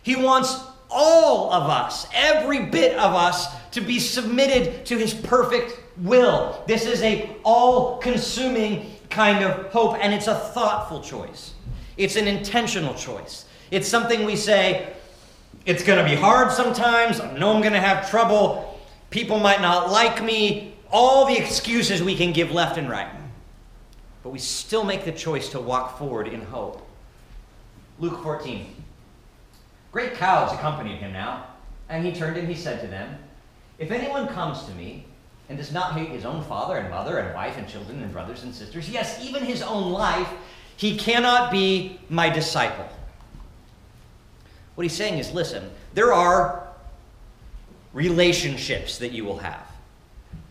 He 0.02 0.16
wants 0.16 0.56
all 0.90 1.52
of 1.52 1.68
us, 1.68 2.06
every 2.14 2.66
bit 2.66 2.96
of 2.98 3.14
us, 3.14 3.48
to 3.72 3.80
be 3.80 3.98
submitted 3.98 4.86
to 4.86 4.96
his 4.96 5.12
perfect 5.12 5.80
will. 5.98 6.62
This 6.68 6.86
is 6.86 7.02
a 7.02 7.36
all-consuming 7.42 8.94
kind 9.10 9.44
of 9.44 9.72
hope, 9.72 9.96
and 10.00 10.14
it's 10.14 10.28
a 10.28 10.34
thoughtful 10.34 11.00
choice. 11.00 11.54
It's 11.96 12.16
an 12.16 12.28
intentional 12.28 12.94
choice. 12.94 13.46
It's 13.70 13.88
something 13.88 14.24
we 14.24 14.36
say, 14.36 14.92
it's 15.66 15.82
going 15.82 15.98
to 15.98 16.08
be 16.08 16.14
hard 16.14 16.52
sometimes. 16.52 17.18
I 17.18 17.36
know 17.38 17.52
I'm 17.52 17.60
going 17.60 17.72
to 17.72 17.80
have 17.80 18.10
trouble. 18.10 18.78
People 19.10 19.40
might 19.40 19.60
not 19.60 19.90
like 19.90 20.22
me. 20.22 20.73
All 20.94 21.26
the 21.26 21.37
excuses 21.37 22.04
we 22.04 22.14
can 22.14 22.33
give 22.33 22.52
left 22.52 22.78
and 22.78 22.88
right. 22.88 23.09
But 24.22 24.30
we 24.30 24.38
still 24.38 24.85
make 24.85 25.04
the 25.04 25.11
choice 25.11 25.48
to 25.48 25.59
walk 25.59 25.98
forward 25.98 26.28
in 26.28 26.40
hope. 26.40 26.87
Luke 27.98 28.22
14. 28.22 28.72
Great 29.90 30.14
crowds 30.14 30.52
accompanied 30.52 30.98
him 30.98 31.12
now, 31.12 31.48
and 31.88 32.07
he 32.07 32.12
turned 32.12 32.37
and 32.37 32.46
he 32.46 32.54
said 32.54 32.80
to 32.80 32.87
them, 32.87 33.18
If 33.80 33.90
anyone 33.90 34.28
comes 34.28 34.62
to 34.66 34.70
me 34.74 35.04
and 35.48 35.59
does 35.59 35.72
not 35.72 35.94
hate 35.94 36.11
his 36.11 36.24
own 36.24 36.44
father 36.44 36.76
and 36.76 36.88
mother 36.88 37.18
and 37.18 37.35
wife 37.35 37.59
and 37.59 37.68
children 37.68 38.00
and 38.00 38.12
brothers 38.12 38.44
and 38.44 38.54
sisters, 38.54 38.88
yes, 38.88 39.20
even 39.20 39.42
his 39.42 39.62
own 39.62 39.90
life, 39.90 40.28
he 40.76 40.96
cannot 40.96 41.50
be 41.50 41.98
my 42.09 42.28
disciple. 42.28 42.88
What 44.76 44.83
he's 44.83 44.92
saying 44.92 45.18
is 45.18 45.33
listen, 45.33 45.72
there 45.92 46.12
are 46.12 46.68
relationships 47.92 48.98
that 48.98 49.11
you 49.11 49.24
will 49.24 49.38
have. 49.38 49.73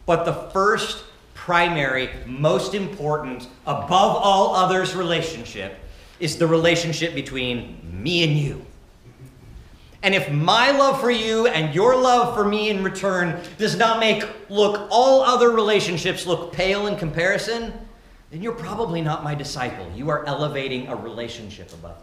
But 0.05 0.25
the 0.25 0.33
first, 0.33 1.03
primary, 1.33 2.09
most 2.25 2.73
important, 2.73 3.47
above 3.65 4.17
all 4.17 4.55
others 4.55 4.95
relationship 4.95 5.77
is 6.19 6.37
the 6.37 6.47
relationship 6.47 7.15
between 7.15 7.79
me 7.83 8.23
and 8.23 8.37
you. 8.37 8.65
And 10.03 10.13
if 10.13 10.29
my 10.29 10.71
love 10.71 10.99
for 10.99 11.11
you 11.11 11.47
and 11.47 11.73
your 11.73 11.95
love 11.95 12.35
for 12.35 12.43
me 12.43 12.69
in 12.69 12.83
return 12.83 13.41
does 13.57 13.77
not 13.77 14.01
make 14.01 14.25
look 14.49 14.87
all 14.91 15.21
other 15.21 15.49
relationships 15.49 16.25
look 16.25 16.51
pale 16.51 16.87
in 16.87 16.97
comparison, 16.97 17.73
then 18.29 18.41
you're 18.41 18.51
probably 18.51 19.01
not 19.01 19.23
my 19.23 19.33
disciple. 19.33 19.89
You 19.95 20.09
are 20.09 20.25
elevating 20.25 20.87
a 20.87 20.95
relationship 20.95 21.71
above 21.73 21.95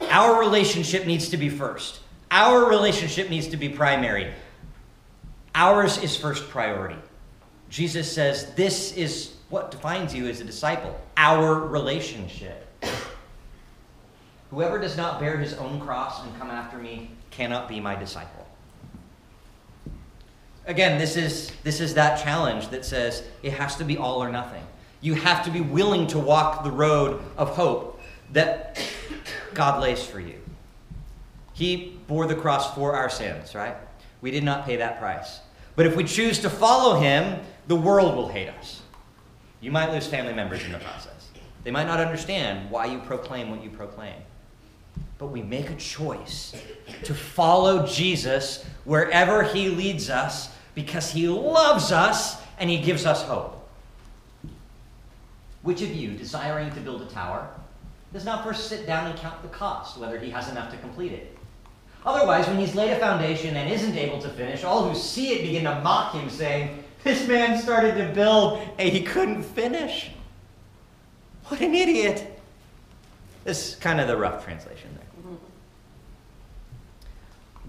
me. 0.00 0.08
Our 0.10 0.40
relationship 0.40 1.06
needs 1.06 1.28
to 1.28 1.36
be 1.36 1.48
first. 1.48 2.00
Our 2.30 2.68
relationship 2.68 3.30
needs 3.30 3.46
to 3.48 3.56
be 3.56 3.68
primary. 3.68 4.32
Ours 5.54 5.98
is 5.98 6.16
first 6.16 6.48
priority. 6.48 6.98
Jesus 7.68 8.10
says 8.10 8.54
this 8.54 8.92
is 8.96 9.34
what 9.50 9.70
defines 9.70 10.14
you 10.14 10.26
as 10.28 10.40
a 10.40 10.44
disciple 10.44 10.98
our 11.16 11.66
relationship. 11.66 12.66
Whoever 14.50 14.78
does 14.78 14.96
not 14.96 15.20
bear 15.20 15.36
his 15.36 15.54
own 15.54 15.80
cross 15.80 16.22
and 16.24 16.38
come 16.38 16.50
after 16.50 16.78
me 16.78 17.10
cannot 17.30 17.68
be 17.68 17.80
my 17.80 17.94
disciple. 17.94 18.46
Again, 20.66 20.98
this 20.98 21.16
is, 21.16 21.50
this 21.64 21.80
is 21.80 21.94
that 21.94 22.22
challenge 22.22 22.68
that 22.68 22.84
says 22.84 23.24
it 23.42 23.52
has 23.54 23.76
to 23.76 23.84
be 23.84 23.96
all 23.96 24.22
or 24.22 24.30
nothing. 24.30 24.62
You 25.00 25.14
have 25.14 25.44
to 25.44 25.50
be 25.50 25.60
willing 25.60 26.06
to 26.08 26.18
walk 26.18 26.64
the 26.64 26.70
road 26.70 27.22
of 27.36 27.50
hope 27.56 28.00
that 28.32 28.80
God 29.54 29.80
lays 29.82 30.04
for 30.04 30.20
you. 30.20 30.36
He 31.52 31.98
bore 32.06 32.26
the 32.26 32.34
cross 32.34 32.74
for 32.74 32.94
our 32.94 33.10
sins, 33.10 33.54
right? 33.54 33.76
We 34.20 34.30
did 34.30 34.44
not 34.44 34.64
pay 34.64 34.76
that 34.76 34.98
price. 34.98 35.40
But 35.76 35.86
if 35.86 35.96
we 35.96 36.04
choose 36.04 36.38
to 36.40 36.50
follow 36.50 36.98
him, 36.98 37.40
the 37.66 37.76
world 37.76 38.16
will 38.16 38.28
hate 38.28 38.48
us. 38.48 38.82
You 39.60 39.70
might 39.70 39.92
lose 39.92 40.06
family 40.06 40.34
members 40.34 40.64
in 40.64 40.72
the 40.72 40.78
process. 40.78 41.28
They 41.64 41.70
might 41.70 41.86
not 41.86 42.00
understand 42.00 42.70
why 42.70 42.86
you 42.86 42.98
proclaim 42.98 43.50
what 43.50 43.62
you 43.62 43.70
proclaim 43.70 44.14
but 45.18 45.26
we 45.26 45.42
make 45.42 45.70
a 45.70 45.74
choice 45.74 46.54
to 47.02 47.14
follow 47.14 47.86
Jesus 47.86 48.64
wherever 48.84 49.42
he 49.42 49.68
leads 49.68 50.08
us 50.08 50.50
because 50.74 51.10
he 51.10 51.28
loves 51.28 51.90
us 51.90 52.40
and 52.58 52.70
he 52.70 52.78
gives 52.78 53.04
us 53.04 53.22
hope. 53.24 53.68
Which 55.62 55.82
of 55.82 55.92
you, 55.92 56.12
desiring 56.12 56.70
to 56.72 56.80
build 56.80 57.02
a 57.02 57.06
tower, 57.06 57.50
does 58.12 58.24
not 58.24 58.44
first 58.44 58.68
sit 58.68 58.86
down 58.86 59.10
and 59.10 59.18
count 59.18 59.42
the 59.42 59.48
cost, 59.48 59.98
whether 59.98 60.18
he 60.18 60.30
has 60.30 60.48
enough 60.48 60.70
to 60.70 60.78
complete 60.78 61.12
it? 61.12 61.36
Otherwise, 62.04 62.46
when 62.46 62.58
he's 62.58 62.74
laid 62.74 62.92
a 62.92 62.98
foundation 62.98 63.56
and 63.56 63.70
isn't 63.70 63.96
able 63.96 64.18
to 64.20 64.28
finish, 64.30 64.64
all 64.64 64.88
who 64.88 64.98
see 64.98 65.32
it 65.32 65.42
begin 65.42 65.64
to 65.64 65.80
mock 65.80 66.14
him, 66.14 66.30
saying, 66.30 66.82
This 67.04 67.26
man 67.28 67.60
started 67.60 67.96
to 67.96 68.12
build 68.14 68.60
and 68.78 68.88
he 68.88 69.02
couldn't 69.02 69.42
finish. 69.42 70.10
What 71.46 71.60
an 71.60 71.74
idiot. 71.74 72.40
This 73.44 73.68
is 73.68 73.74
kind 73.76 74.00
of 74.00 74.08
the 74.08 74.16
rough 74.16 74.44
translation 74.44 74.90
there 74.94 75.08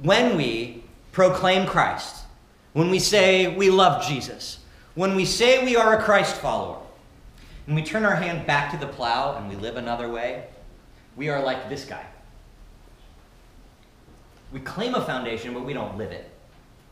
when 0.02 0.38
we 0.38 0.84
proclaim 1.12 1.68
Christ, 1.68 2.24
when 2.74 2.90
we 2.90 3.00
say 3.00 3.56
we 3.56 3.70
love 3.70 4.06
Jesus, 4.06 4.60
when 4.96 5.16
we 5.16 5.26
say 5.26 5.64
we 5.64 5.76
are 5.76 5.98
a 5.98 6.04
Christ 6.04 6.36
follower, 6.38 6.80
and 7.68 7.76
we 7.76 7.84
turn 7.84 8.06
our 8.06 8.16
hand 8.16 8.48
back 8.48 8.72
to 8.72 8.78
the 8.78 8.92
plow 8.92 9.38
and 9.38 9.50
we 9.50 9.56
live 9.56 9.78
another 9.78 10.10
way, 10.10 10.46
we 11.16 11.30
are 11.30 11.44
like 11.44 11.70
this 11.70 11.86
guy. 11.86 12.06
We 14.52 14.60
claim 14.60 14.96
a 14.96 15.02
foundation, 15.02 15.54
but 15.54 15.66
we 15.66 15.74
don't 15.74 15.98
live 15.98 16.12
it. 16.12 16.30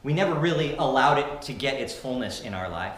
We 0.04 0.14
never 0.14 0.36
really 0.36 0.76
allowed 0.78 1.18
it 1.18 1.42
to 1.44 1.54
get 1.54 1.76
its 1.76 1.94
fullness 1.94 2.42
in 2.42 2.54
our 2.54 2.70
life. 2.70 2.98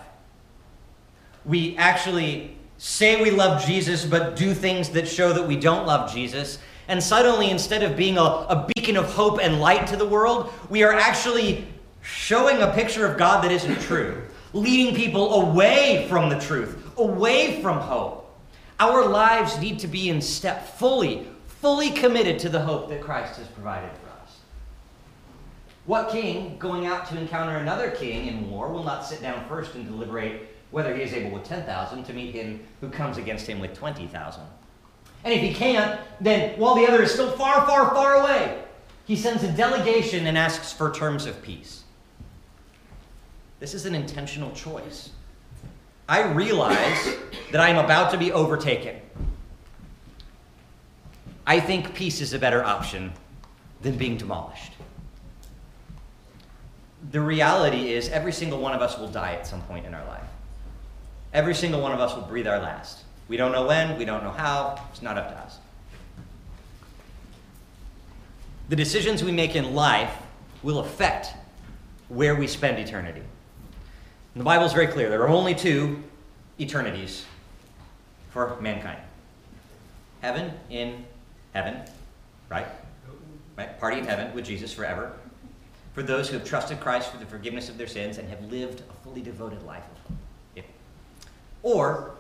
We 1.46 1.78
actually 1.78 2.58
say 2.78 3.22
we 3.22 3.32
love 3.32 3.66
Jesus, 3.66 4.06
but 4.06 4.36
do 4.36 4.54
things 4.54 4.90
that 4.90 5.08
show 5.08 5.34
that 5.34 5.48
we 5.48 5.56
don't 5.56 5.86
love 5.86 6.12
Jesus. 6.12 6.60
And 6.88 7.02
suddenly, 7.02 7.52
instead 7.52 7.84
of 7.84 7.96
being 7.96 8.18
a, 8.18 8.22
a 8.22 8.70
beacon 8.76 8.98
of 8.98 9.06
hope 9.14 9.40
and 9.42 9.60
light 9.60 9.88
to 9.88 9.96
the 9.96 10.08
world, 10.08 10.52
we 10.70 10.84
are 10.84 10.94
actually 10.94 11.68
showing 12.02 12.62
a 12.62 12.72
picture 12.74 13.06
of 13.06 13.18
God 13.18 13.44
that 13.44 13.52
isn't 13.52 13.80
true, 13.82 14.24
leading 14.54 14.96
people 14.96 15.42
away 15.42 16.08
from 16.10 16.30
the 16.30 16.40
truth, 16.40 16.78
away 16.98 17.62
from 17.62 17.80
hope. 17.80 18.34
Our 18.80 19.06
lives 19.06 19.60
need 19.60 19.80
to 19.80 19.88
be 19.88 20.10
in 20.10 20.22
step 20.22 20.78
fully, 20.78 21.28
fully 21.48 21.92
committed 21.92 22.40
to 22.40 22.50
the 22.50 22.62
hope 22.62 22.90
that 22.90 23.02
Christ 23.02 23.38
has 23.38 23.48
provided 23.48 23.92
for 23.92 24.08
us. 24.08 24.09
What 25.90 26.12
king 26.12 26.56
going 26.60 26.86
out 26.86 27.08
to 27.08 27.18
encounter 27.18 27.58
another 27.58 27.90
king 27.90 28.28
in 28.28 28.48
war 28.52 28.72
will 28.72 28.84
not 28.84 29.04
sit 29.04 29.24
down 29.24 29.44
first 29.50 29.74
and 29.74 29.88
deliberate 29.88 30.56
whether 30.70 30.96
he 30.96 31.02
is 31.02 31.14
able 31.14 31.32
with 31.32 31.46
10,000 31.46 32.04
to 32.04 32.14
meet 32.14 32.36
him 32.36 32.60
who 32.80 32.90
comes 32.90 33.18
against 33.18 33.48
him 33.48 33.60
with 33.60 33.74
20,000? 33.74 34.44
And 35.24 35.34
if 35.34 35.42
he 35.42 35.52
can't, 35.52 36.00
then 36.22 36.60
while 36.60 36.76
the 36.76 36.86
other 36.86 37.02
is 37.02 37.12
still 37.12 37.32
far, 37.32 37.66
far, 37.66 37.90
far 37.90 38.22
away, 38.22 38.62
he 39.06 39.16
sends 39.16 39.42
a 39.42 39.52
delegation 39.52 40.28
and 40.28 40.38
asks 40.38 40.72
for 40.72 40.92
terms 40.92 41.26
of 41.26 41.42
peace. 41.42 41.86
This 43.60 43.74
is 43.74 43.88
an 43.88 43.96
intentional 43.96 44.52
choice. 44.52 45.10
I 46.08 46.22
realize 46.22 47.16
that 47.52 47.62
I 47.62 47.70
am 47.70 47.84
about 47.84 48.12
to 48.12 48.18
be 48.20 48.32
overtaken. 48.32 48.98
I 51.48 51.60
think 51.60 51.96
peace 51.96 52.22
is 52.22 52.34
a 52.34 52.38
better 52.38 52.64
option 52.64 53.12
than 53.82 53.98
being 53.98 54.18
demolished. 54.18 54.74
The 57.12 57.22
reality 57.22 57.94
is, 57.94 58.10
every 58.10 58.32
single 58.32 58.60
one 58.60 58.74
of 58.74 58.82
us 58.82 58.98
will 58.98 59.08
die 59.08 59.34
at 59.34 59.48
some 59.48 59.62
point 59.64 59.86
in 59.86 59.94
our 59.94 60.06
life. 60.06 60.24
Every 61.34 61.56
single 61.56 61.82
one 61.82 61.92
of 61.92 62.00
us 62.00 62.16
will 62.16 62.24
breathe 62.24 62.48
our 62.48 62.60
last. 62.60 63.04
We 63.28 63.38
don't 63.38 63.52
know 63.52 63.66
when, 63.66 63.98
we 63.98 64.06
don't 64.06 64.24
know 64.24 64.32
how, 64.32 64.84
it's 64.92 65.02
not 65.02 65.18
up 65.18 65.30
to 65.30 65.38
us. 65.38 65.60
The 68.70 68.76
decisions 68.76 69.24
we 69.24 69.32
make 69.32 69.56
in 69.56 69.74
life 69.74 70.14
will 70.62 70.80
affect 70.80 71.34
where 72.10 72.36
we 72.36 72.48
spend 72.48 72.80
eternity. 72.80 73.22
And 73.22 74.42
the 74.42 74.44
Bible 74.44 74.66
is 74.66 74.74
very 74.74 74.88
clear 74.88 75.10
there 75.10 75.22
are 75.22 75.30
only 75.30 75.56
two 75.56 76.04
eternities 76.60 77.26
for 78.32 78.58
mankind 78.60 79.00
heaven 80.22 80.52
in 80.70 81.06
Heaven, 81.54 81.82
right? 82.50 82.68
Right? 83.58 83.80
Party 83.80 83.98
in 83.98 84.06
heaven 84.06 84.34
with 84.34 84.46
Jesus 84.46 84.74
forever. 84.74 85.14
For 86.00 86.04
those 86.04 86.30
who 86.30 86.38
have 86.38 86.48
trusted 86.48 86.80
Christ 86.80 87.12
for 87.12 87.18
the 87.18 87.26
forgiveness 87.26 87.68
of 87.68 87.78
their 87.78 87.86
sins 87.86 88.20
and 88.20 88.30
have 88.30 88.42
lived 88.50 88.84
a 88.90 89.04
fully 89.04 89.22
devoted 89.22 89.62
life 89.64 89.84
of 89.84 90.16
yeah. 90.56 90.64
Or 91.62 92.12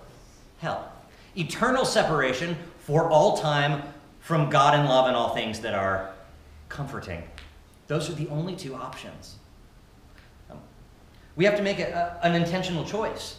hell. 0.57 0.91
Eternal 1.37 1.85
separation 1.85 2.57
for 2.79 3.09
all 3.09 3.37
time 3.37 3.81
from 4.19 4.49
God 4.49 4.77
and 4.77 4.89
love 4.89 5.07
and 5.07 5.15
all 5.15 5.33
things 5.33 5.61
that 5.61 5.73
are 5.73 6.11
comforting. 6.67 7.23
Those 7.87 8.09
are 8.09 8.15
the 8.15 8.27
only 8.27 8.53
two 8.53 8.75
options. 8.75 9.37
Um, 10.51 10.57
we 11.37 11.45
have 11.45 11.55
to 11.55 11.63
make 11.63 11.79
a, 11.79 12.19
a, 12.21 12.25
an 12.25 12.35
intentional 12.35 12.83
choice 12.83 13.37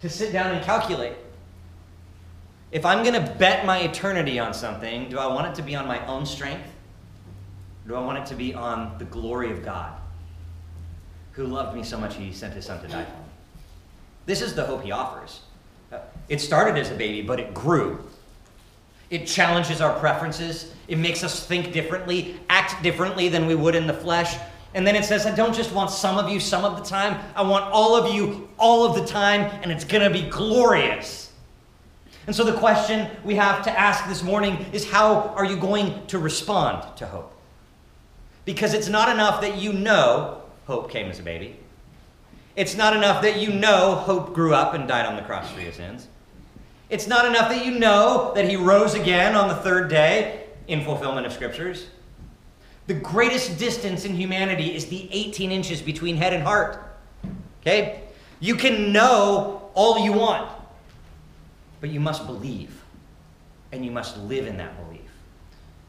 to 0.00 0.08
sit 0.08 0.32
down 0.32 0.52
and 0.52 0.64
calculate. 0.64 1.14
If 2.72 2.84
I'm 2.84 3.04
going 3.04 3.14
to 3.14 3.32
bet 3.34 3.64
my 3.64 3.78
eternity 3.78 4.40
on 4.40 4.52
something, 4.52 5.08
do 5.08 5.20
I 5.20 5.28
want 5.28 5.46
it 5.46 5.54
to 5.54 5.62
be 5.62 5.76
on 5.76 5.86
my 5.86 6.04
own 6.08 6.26
strength? 6.26 6.73
Do 7.86 7.94
I 7.94 8.00
want 8.00 8.18
it 8.18 8.26
to 8.26 8.34
be 8.34 8.54
on 8.54 8.96
the 8.98 9.04
glory 9.04 9.50
of 9.50 9.64
God, 9.64 9.92
who 11.32 11.46
loved 11.46 11.76
me 11.76 11.82
so 11.82 11.98
much 11.98 12.16
he 12.16 12.32
sent 12.32 12.54
his 12.54 12.64
son 12.64 12.80
to 12.80 12.88
die 12.88 13.04
for 13.04 13.10
me? 13.10 13.24
This 14.26 14.40
is 14.40 14.54
the 14.54 14.64
hope 14.64 14.82
he 14.82 14.90
offers. 14.90 15.40
Uh, 15.92 15.98
it 16.28 16.40
started 16.40 16.78
as 16.78 16.90
a 16.90 16.94
baby, 16.94 17.20
but 17.20 17.38
it 17.38 17.52
grew. 17.52 17.98
It 19.10 19.26
challenges 19.26 19.82
our 19.82 19.98
preferences. 19.98 20.72
It 20.88 20.96
makes 20.96 21.22
us 21.22 21.46
think 21.46 21.72
differently, 21.72 22.40
act 22.48 22.82
differently 22.82 23.28
than 23.28 23.46
we 23.46 23.54
would 23.54 23.74
in 23.74 23.86
the 23.86 23.94
flesh. 23.94 24.36
And 24.72 24.86
then 24.86 24.96
it 24.96 25.04
says, 25.04 25.26
I 25.26 25.34
don't 25.34 25.54
just 25.54 25.72
want 25.72 25.90
some 25.90 26.18
of 26.18 26.30
you 26.30 26.40
some 26.40 26.64
of 26.64 26.76
the 26.76 26.82
time, 26.82 27.22
I 27.36 27.42
want 27.42 27.66
all 27.66 27.94
of 27.94 28.14
you 28.14 28.48
all 28.58 28.86
of 28.86 28.96
the 28.96 29.06
time, 29.06 29.42
and 29.62 29.70
it's 29.70 29.84
going 29.84 30.02
to 30.02 30.10
be 30.10 30.28
glorious. 30.28 31.32
And 32.26 32.34
so 32.34 32.42
the 32.44 32.58
question 32.58 33.08
we 33.22 33.34
have 33.34 33.62
to 33.64 33.78
ask 33.78 34.08
this 34.08 34.22
morning 34.22 34.64
is 34.72 34.90
how 34.90 35.34
are 35.36 35.44
you 35.44 35.56
going 35.56 36.06
to 36.06 36.18
respond 36.18 36.96
to 36.96 37.06
hope? 37.06 37.33
Because 38.44 38.74
it's 38.74 38.88
not 38.88 39.08
enough 39.08 39.40
that 39.40 39.56
you 39.58 39.72
know 39.72 40.42
hope 40.66 40.90
came 40.90 41.10
as 41.10 41.18
a 41.18 41.22
baby. 41.22 41.56
It's 42.56 42.76
not 42.76 42.96
enough 42.96 43.22
that 43.22 43.38
you 43.38 43.52
know 43.52 43.94
hope 43.94 44.34
grew 44.34 44.54
up 44.54 44.74
and 44.74 44.86
died 44.86 45.06
on 45.06 45.16
the 45.16 45.22
cross 45.22 45.50
for 45.50 45.60
your 45.60 45.72
sins. 45.72 46.08
It's 46.90 47.06
not 47.06 47.26
enough 47.26 47.48
that 47.48 47.64
you 47.64 47.78
know 47.78 48.32
that 48.34 48.48
he 48.48 48.56
rose 48.56 48.94
again 48.94 49.34
on 49.34 49.48
the 49.48 49.56
third 49.56 49.88
day 49.88 50.44
in 50.68 50.84
fulfillment 50.84 51.26
of 51.26 51.32
scriptures. 51.32 51.86
The 52.86 52.94
greatest 52.94 53.58
distance 53.58 54.04
in 54.04 54.14
humanity 54.14 54.74
is 54.74 54.86
the 54.86 55.08
18 55.10 55.50
inches 55.50 55.80
between 55.80 56.16
head 56.16 56.34
and 56.34 56.42
heart. 56.42 56.96
Okay? 57.62 58.02
You 58.40 58.54
can 58.56 58.92
know 58.92 59.70
all 59.74 60.04
you 60.04 60.12
want, 60.12 60.50
but 61.80 61.90
you 61.90 61.98
must 61.98 62.26
believe, 62.26 62.82
and 63.72 63.84
you 63.84 63.90
must 63.90 64.18
live 64.18 64.46
in 64.46 64.58
that 64.58 64.76
belief. 64.84 65.00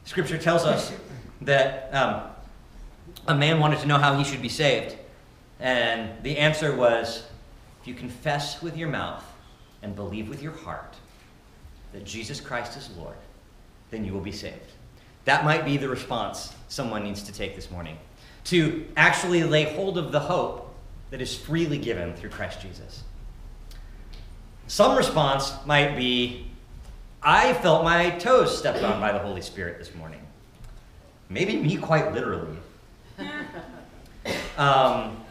Scripture 0.04 0.38
tells 0.38 0.64
us 0.64 0.92
that 1.42 1.90
um, 1.92 2.22
a 3.26 3.34
man 3.34 3.58
wanted 3.60 3.80
to 3.80 3.86
know 3.86 3.98
how 3.98 4.16
he 4.16 4.24
should 4.24 4.42
be 4.42 4.48
saved. 4.48 4.96
And 5.60 6.10
the 6.22 6.38
answer 6.38 6.74
was 6.74 7.24
if 7.80 7.88
you 7.88 7.94
confess 7.94 8.62
with 8.62 8.76
your 8.76 8.88
mouth 8.88 9.24
and 9.82 9.94
believe 9.94 10.28
with 10.28 10.42
your 10.42 10.52
heart 10.52 10.94
that 11.92 12.04
Jesus 12.04 12.40
Christ 12.40 12.76
is 12.76 12.90
Lord, 12.96 13.16
then 13.90 14.04
you 14.04 14.12
will 14.12 14.20
be 14.20 14.32
saved. 14.32 14.72
That 15.24 15.44
might 15.44 15.64
be 15.64 15.76
the 15.76 15.88
response 15.88 16.54
someone 16.68 17.02
needs 17.02 17.22
to 17.24 17.32
take 17.32 17.54
this 17.56 17.70
morning 17.70 17.98
to 18.44 18.86
actually 18.96 19.42
lay 19.42 19.64
hold 19.74 19.98
of 19.98 20.12
the 20.12 20.20
hope 20.20 20.74
that 21.10 21.20
is 21.20 21.36
freely 21.36 21.78
given 21.78 22.14
through 22.14 22.30
Christ 22.30 22.60
Jesus. 22.60 23.02
Some 24.68 24.96
response 24.96 25.52
might 25.64 25.96
be 25.96 26.46
I 27.22 27.54
felt 27.54 27.82
my 27.82 28.10
toes 28.10 28.56
stepped 28.56 28.84
on 28.84 29.00
by 29.00 29.10
the 29.10 29.18
Holy 29.18 29.40
Spirit 29.40 29.78
this 29.78 29.92
morning. 29.96 30.20
Maybe 31.28 31.56
me 31.56 31.76
quite 31.76 32.12
literally. 32.12 32.56
Um, 34.56 35.22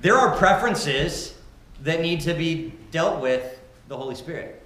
there 0.00 0.16
are 0.16 0.36
preferences 0.36 1.34
that 1.82 2.00
need 2.00 2.20
to 2.20 2.34
be 2.34 2.72
dealt 2.92 3.20
with 3.20 3.58
the 3.88 3.96
Holy 3.96 4.14
Spirit. 4.14 4.62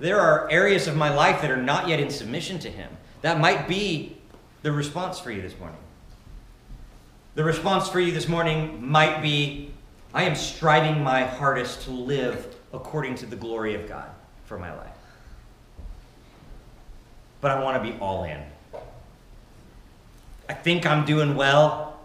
There 0.00 0.18
are 0.18 0.50
areas 0.50 0.86
of 0.86 0.96
my 0.96 1.12
life 1.12 1.42
that 1.42 1.50
are 1.50 1.62
not 1.62 1.88
yet 1.88 2.00
in 2.00 2.08
submission 2.08 2.58
to 2.60 2.70
Him. 2.70 2.90
That 3.20 3.38
might 3.38 3.68
be 3.68 4.16
the 4.62 4.72
response 4.72 5.18
for 5.18 5.30
you 5.30 5.42
this 5.42 5.58
morning. 5.58 5.78
The 7.34 7.44
response 7.44 7.88
for 7.88 8.00
you 8.00 8.12
this 8.12 8.28
morning 8.28 8.86
might 8.86 9.20
be 9.22 9.70
I 10.14 10.22
am 10.22 10.34
striving 10.34 11.02
my 11.02 11.24
hardest 11.24 11.82
to 11.82 11.90
live 11.90 12.56
according 12.72 13.16
to 13.16 13.26
the 13.26 13.36
glory 13.36 13.74
of 13.74 13.86
God 13.86 14.08
for 14.46 14.58
my 14.58 14.74
life. 14.74 14.88
But 17.40 17.50
I 17.50 17.62
want 17.62 17.82
to 17.82 17.92
be 17.92 17.96
all 17.98 18.24
in. 18.24 18.42
I 20.48 20.54
think 20.54 20.86
I'm 20.86 21.04
doing 21.04 21.36
well, 21.36 22.00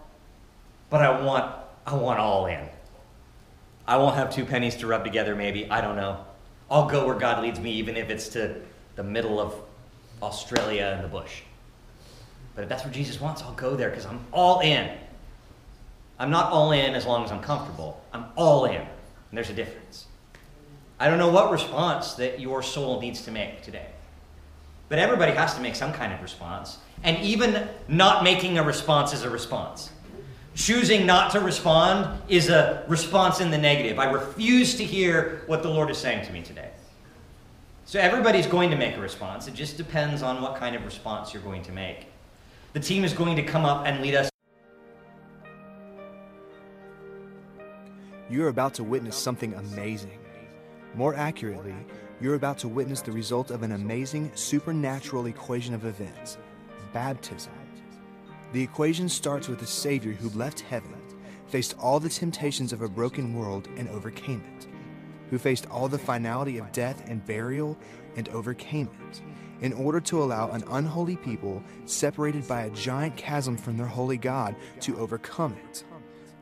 but 0.90 1.00
I 1.02 1.22
want 1.22 1.54
I 1.86 1.94
want 1.94 2.18
all 2.18 2.46
in. 2.46 2.68
I 3.86 3.96
won't 3.98 4.16
have 4.16 4.32
two 4.34 4.44
pennies 4.44 4.76
to 4.76 4.86
rub 4.86 5.04
together, 5.04 5.34
maybe. 5.34 5.70
I 5.70 5.80
don't 5.80 5.96
know. 5.96 6.24
I'll 6.70 6.88
go 6.88 7.06
where 7.06 7.16
God 7.16 7.42
leads 7.42 7.60
me, 7.60 7.72
even 7.72 7.96
if 7.96 8.08
it's 8.08 8.28
to 8.28 8.56
the 8.96 9.02
middle 9.02 9.38
of 9.38 9.54
Australia 10.22 10.92
and 10.94 11.04
the 11.04 11.08
bush. 11.08 11.42
But 12.54 12.62
if 12.62 12.68
that's 12.68 12.84
where 12.84 12.92
Jesus 12.92 13.20
wants, 13.20 13.42
I'll 13.42 13.54
go 13.54 13.76
there 13.76 13.90
because 13.90 14.06
I'm 14.06 14.20
all 14.32 14.60
in. 14.60 14.90
I'm 16.18 16.30
not 16.30 16.52
all 16.52 16.72
in 16.72 16.94
as 16.94 17.04
long 17.04 17.24
as 17.24 17.32
I'm 17.32 17.42
comfortable. 17.42 18.02
I'm 18.12 18.26
all 18.36 18.64
in. 18.64 18.76
And 18.76 18.86
there's 19.32 19.50
a 19.50 19.54
difference. 19.54 20.06
I 20.98 21.08
don't 21.08 21.18
know 21.18 21.30
what 21.30 21.50
response 21.50 22.14
that 22.14 22.40
your 22.40 22.62
soul 22.62 23.00
needs 23.00 23.22
to 23.22 23.30
make 23.30 23.62
today. 23.62 23.88
But 24.88 24.98
everybody 24.98 25.32
has 25.32 25.54
to 25.54 25.60
make 25.60 25.74
some 25.74 25.92
kind 25.92 26.12
of 26.12 26.20
response. 26.20 26.78
And 27.02 27.18
even 27.24 27.68
not 27.88 28.24
making 28.24 28.58
a 28.58 28.62
response 28.62 29.12
is 29.12 29.22
a 29.22 29.30
response. 29.30 29.90
Choosing 30.54 31.04
not 31.04 31.32
to 31.32 31.40
respond 31.40 32.22
is 32.28 32.48
a 32.48 32.84
response 32.86 33.40
in 33.40 33.50
the 33.50 33.58
negative. 33.58 33.98
I 33.98 34.10
refuse 34.10 34.76
to 34.76 34.84
hear 34.84 35.42
what 35.46 35.62
the 35.62 35.68
Lord 35.68 35.90
is 35.90 35.98
saying 35.98 36.24
to 36.26 36.32
me 36.32 36.42
today. 36.42 36.70
So 37.86 37.98
everybody's 37.98 38.46
going 38.46 38.70
to 38.70 38.76
make 38.76 38.96
a 38.96 39.00
response. 39.00 39.48
It 39.48 39.54
just 39.54 39.76
depends 39.76 40.22
on 40.22 40.40
what 40.40 40.56
kind 40.56 40.76
of 40.76 40.84
response 40.84 41.34
you're 41.34 41.42
going 41.42 41.62
to 41.64 41.72
make. 41.72 42.06
The 42.72 42.80
team 42.80 43.04
is 43.04 43.12
going 43.12 43.36
to 43.36 43.42
come 43.42 43.64
up 43.64 43.86
and 43.86 44.00
lead 44.00 44.14
us. 44.14 44.30
You're 48.30 48.48
about 48.48 48.74
to 48.74 48.84
witness 48.84 49.16
something 49.16 49.54
amazing. 49.54 50.18
More 50.94 51.14
accurately, 51.14 51.74
you're 52.20 52.34
about 52.34 52.58
to 52.58 52.68
witness 52.68 53.00
the 53.00 53.12
result 53.12 53.50
of 53.50 53.62
an 53.62 53.72
amazing 53.72 54.30
supernatural 54.34 55.26
equation 55.26 55.74
of 55.74 55.84
events 55.84 56.38
baptism. 56.92 57.52
The 58.52 58.62
equation 58.62 59.08
starts 59.08 59.48
with 59.48 59.60
a 59.62 59.66
Savior 59.66 60.12
who 60.12 60.28
left 60.38 60.60
heaven, 60.60 60.94
faced 61.48 61.74
all 61.78 61.98
the 61.98 62.08
temptations 62.08 62.72
of 62.72 62.82
a 62.82 62.88
broken 62.88 63.34
world, 63.34 63.68
and 63.76 63.88
overcame 63.88 64.44
it, 64.56 64.68
who 65.28 65.38
faced 65.38 65.68
all 65.70 65.88
the 65.88 65.98
finality 65.98 66.58
of 66.58 66.70
death 66.70 67.02
and 67.08 67.26
burial 67.26 67.76
and 68.16 68.28
overcame 68.28 68.88
it, 69.10 69.20
in 69.60 69.72
order 69.72 70.00
to 70.00 70.22
allow 70.22 70.50
an 70.50 70.62
unholy 70.70 71.16
people 71.16 71.62
separated 71.84 72.46
by 72.46 72.62
a 72.62 72.70
giant 72.70 73.16
chasm 73.16 73.56
from 73.56 73.76
their 73.76 73.86
holy 73.86 74.18
God 74.18 74.54
to 74.80 74.96
overcome 74.98 75.56
it. 75.68 75.82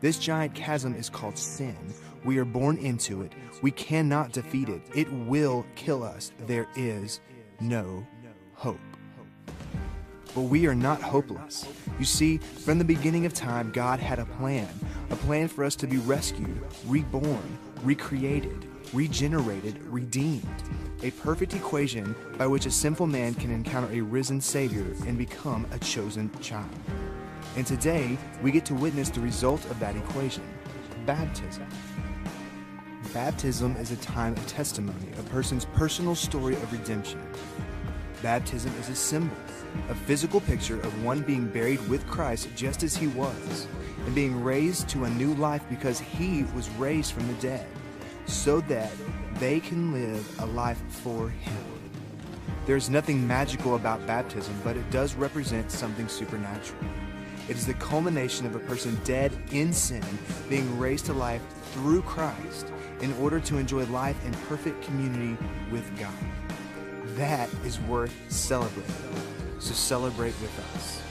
This 0.02 0.18
giant 0.18 0.54
chasm 0.54 0.94
is 0.94 1.08
called 1.08 1.38
sin. 1.38 1.76
We 2.24 2.38
are 2.38 2.44
born 2.44 2.78
into 2.78 3.22
it. 3.22 3.32
We 3.62 3.70
cannot 3.72 4.32
defeat 4.32 4.68
it. 4.68 4.82
It 4.94 5.12
will 5.12 5.66
kill 5.74 6.04
us. 6.04 6.32
There 6.46 6.68
is 6.76 7.20
no 7.61 8.06
hope. 8.54 8.78
But 10.35 10.42
we 10.42 10.66
are 10.66 10.74
not 10.74 11.02
hopeless. 11.02 11.66
You 11.98 12.04
see, 12.04 12.38
from 12.38 12.78
the 12.78 12.85
beginning 12.85 13.26
of 13.26 13.35
time, 13.35 13.70
God 13.72 13.98
had 13.98 14.18
a 14.18 14.24
plan 14.24 14.68
a 15.11 15.16
plan 15.16 15.46
for 15.46 15.62
us 15.62 15.76
to 15.76 15.87
be 15.87 15.98
rescued, 15.98 16.62
reborn, 16.87 17.58
recreated, 17.82 18.66
regenerated, 18.94 19.82
redeemed. 19.82 20.46
A 21.02 21.11
perfect 21.11 21.54
equation 21.54 22.14
by 22.38 22.46
which 22.46 22.64
a 22.64 22.70
sinful 22.70 23.06
man 23.06 23.35
can 23.35 23.50
encounter 23.50 23.92
a 23.92 24.00
risen 24.00 24.40
Savior 24.40 24.87
and 25.06 25.18
become 25.18 25.66
a 25.72 25.78
chosen 25.80 26.30
child. 26.40 26.70
And 27.56 27.66
today, 27.66 28.16
we 28.42 28.50
get 28.50 28.64
to 28.66 28.74
witness 28.74 29.11
the 29.11 29.20
result 29.20 29.64
of 29.66 29.78
that 29.80 29.96
equation 29.96 30.44
baptism. 31.04 31.66
Baptism 33.12 33.77
is 33.77 33.90
a 33.90 33.96
time 33.96 34.33
of 34.33 34.46
testimony, 34.46 35.09
a 35.18 35.22
person's 35.25 35.66
personal 35.66 36.14
story 36.14 36.55
of 36.55 36.72
redemption. 36.72 37.20
Baptism 38.22 38.72
is 38.81 38.88
a 38.88 38.94
symbol 38.94 39.37
a 39.88 39.94
physical 39.94 40.40
picture 40.40 40.81
of 40.81 41.05
one 41.05 41.22
being 41.22 41.46
buried 41.46 41.87
with 41.88 42.07
Christ 42.07 42.48
just 42.55 42.83
as 42.83 42.96
he 42.96 43.07
was, 43.09 43.66
and 44.05 44.14
being 44.14 44.42
raised 44.42 44.88
to 44.90 45.05
a 45.05 45.11
new 45.11 45.35
life 45.35 45.62
because 45.68 46.01
he 46.01 46.44
was 46.55 46.68
raised 46.70 47.12
from 47.12 47.27
the 47.27 47.35
dead, 47.35 47.66
so 48.27 48.61
that 48.62 48.92
they 49.35 49.61
can 49.61 49.92
live 49.92 50.40
a 50.40 50.46
life 50.46 50.83
for 50.88 51.29
him. 51.29 51.64
There's 52.66 52.90
nothing 52.90 53.27
magical 53.27 53.75
about 53.75 54.07
baptism, 54.07 54.55
but 54.62 54.77
it 54.77 54.88
does 54.90 55.14
represent 55.14 55.70
something 55.70 56.09
supernatural. 56.09 56.85
It 57.48 57.57
is 57.57 57.66
the 57.66 57.74
culmination 57.74 58.46
of 58.46 58.55
a 58.55 58.61
person 58.61 58.98
dead 59.05 59.33
in 59.50 59.72
sin 59.72 60.05
being 60.48 60.78
raised 60.78 61.07
to 61.07 61.12
life 61.12 61.42
through 61.72 62.02
Christ 62.02 62.72
in 63.00 63.12
order 63.14 63.40
to 63.40 63.59
enjoy 63.59 63.85
life 63.87 64.16
in 64.24 64.33
perfect 64.48 64.83
community 64.83 65.37
with 65.70 65.98
God. 65.98 66.12
That 67.16 67.48
is 67.64 67.81
worth 67.81 68.14
celebrating. 68.28 68.94
So 69.59 69.74
celebrate 69.74 70.35
with 70.40 70.74
us. 70.74 71.02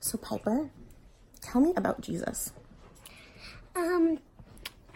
So, 0.00 0.18
Piper, 0.18 0.70
tell 1.40 1.60
me 1.60 1.72
about 1.76 2.00
Jesus. 2.00 2.52
Um, 3.74 4.18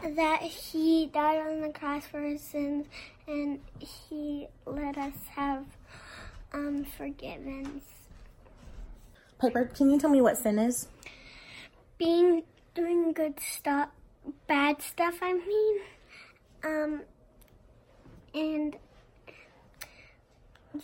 that 0.02 0.42
he 0.42 1.06
died 1.06 1.40
on 1.40 1.60
the 1.60 1.70
cross 1.70 2.04
for 2.06 2.20
his 2.20 2.40
sins 2.40 2.86
and 3.26 3.60
he 3.78 4.46
let 4.66 4.96
us 4.96 5.14
have 5.34 5.64
um, 6.52 6.84
forgiveness. 6.96 7.82
Piper, 9.38 9.66
can 9.66 9.90
you 9.90 9.98
tell 9.98 10.10
me 10.10 10.20
what 10.20 10.36
sin 10.38 10.58
is? 10.58 10.88
Being 11.98 12.44
doing 12.74 13.12
good 13.12 13.40
stuff, 13.40 13.88
bad 14.46 14.82
stuff. 14.82 15.16
I 15.22 15.32
mean, 15.34 15.80
um, 16.64 17.02
and 18.34 18.76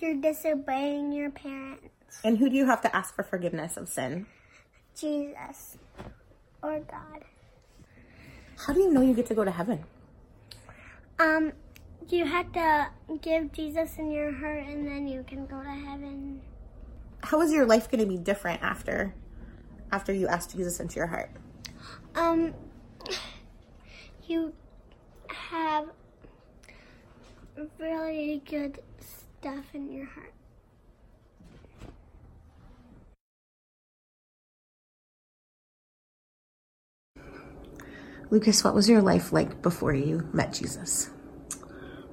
you're 0.00 0.14
disobeying 0.14 1.12
your 1.12 1.31
parents, 1.31 1.88
And 2.24 2.38
who 2.38 2.48
do 2.48 2.57
you 2.57 2.66
have 2.66 2.81
to 2.83 2.94
ask 2.96 3.14
for 3.14 3.22
forgiveness 3.22 3.77
of 3.77 3.88
sin? 3.88 4.27
Jesus, 4.96 5.77
or 6.62 6.81
God. 6.81 7.24
How 8.66 8.72
do 8.72 8.81
you 8.81 8.90
know 8.90 9.03
you 9.03 9.12
get 9.12 9.27
to 9.27 9.35
go 9.35 9.44
to 9.44 9.50
heaven? 9.50 9.85
Um, 11.18 11.53
you 12.09 12.24
have 12.24 12.50
to 12.53 12.88
give 13.20 13.53
Jesus 13.53 13.98
in 13.98 14.11
your 14.11 14.33
heart, 14.33 14.64
and 14.66 14.87
then 14.87 15.07
you 15.07 15.22
can 15.27 15.46
go 15.46 15.62
to 15.62 15.70
heaven. 15.70 16.40
How 17.22 17.40
is 17.42 17.53
your 17.53 17.66
life 17.66 17.90
going 17.90 18.00
to 18.00 18.07
be 18.07 18.16
different 18.16 18.62
after 18.62 19.14
after 19.92 20.12
you 20.12 20.27
ask 20.29 20.53
Jesus 20.53 20.81
into 20.81 20.96
your 20.96 21.07
heart? 21.07 21.31
Um, 22.14 22.55
you 24.27 24.55
have 25.29 25.88
really 27.79 28.42
good 28.48 28.81
stuff 28.98 29.64
in 29.74 29.92
your 29.92 30.07
heart. 30.07 30.33
Lucas, 38.31 38.65
what 38.65 38.75
was 38.75 38.89
your 38.89 39.03
life 39.03 39.33
like 39.33 39.63
before 39.63 39.95
you 39.95 40.29
met 40.33 40.53
Jesus? 40.53 41.11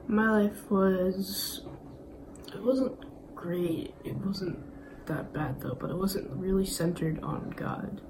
My 0.07 0.29
life 0.43 0.69
was. 0.69 1.61
It 2.53 2.61
wasn't 2.61 2.99
great. 3.35 3.93
It 4.03 4.15
wasn't 4.17 4.59
that 5.05 5.33
bad 5.33 5.61
though, 5.61 5.77
but 5.79 5.89
it 5.89 5.97
wasn't 5.97 6.29
really 6.31 6.65
centered 6.65 7.21
on 7.23 7.53
God. 7.55 8.01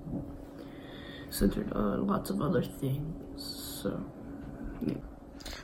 Centered 1.30 1.72
on 1.74 2.08
lots 2.08 2.30
of 2.30 2.42
other 2.42 2.64
things. 2.64 3.80
So, 3.82 4.04
yeah. 4.86 4.96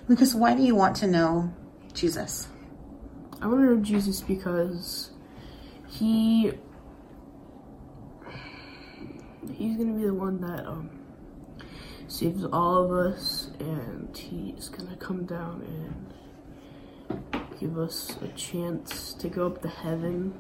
Lucas, 0.08 0.34
why 0.34 0.56
do 0.56 0.64
you 0.64 0.76
want 0.76 0.96
to 0.98 1.08
know 1.08 1.54
Jesus? 1.94 2.48
I 3.42 3.48
want 3.48 3.60
to 3.60 3.76
know 3.76 3.82
Jesus 3.82 4.22
because 4.22 5.12
he. 5.90 6.54
He's 9.54 9.78
gonna 9.78 9.94
be 9.94 10.04
the 10.04 10.14
one 10.14 10.42
that 10.42 10.68
um, 10.68 10.97
saves 12.08 12.46
all 12.46 12.84
of 12.84 12.92
us, 12.92 13.52
and 13.60 14.16
he's 14.16 14.70
gonna 14.70 14.96
come 14.98 15.26
down 15.26 15.62
and 17.12 17.44
give 17.60 17.78
us 17.78 18.18
a 18.22 18.28
chance 18.30 19.14
to 19.16 19.28
go 19.30 19.48
up 19.48 19.62
to 19.62 19.68
heaven. 19.68 20.34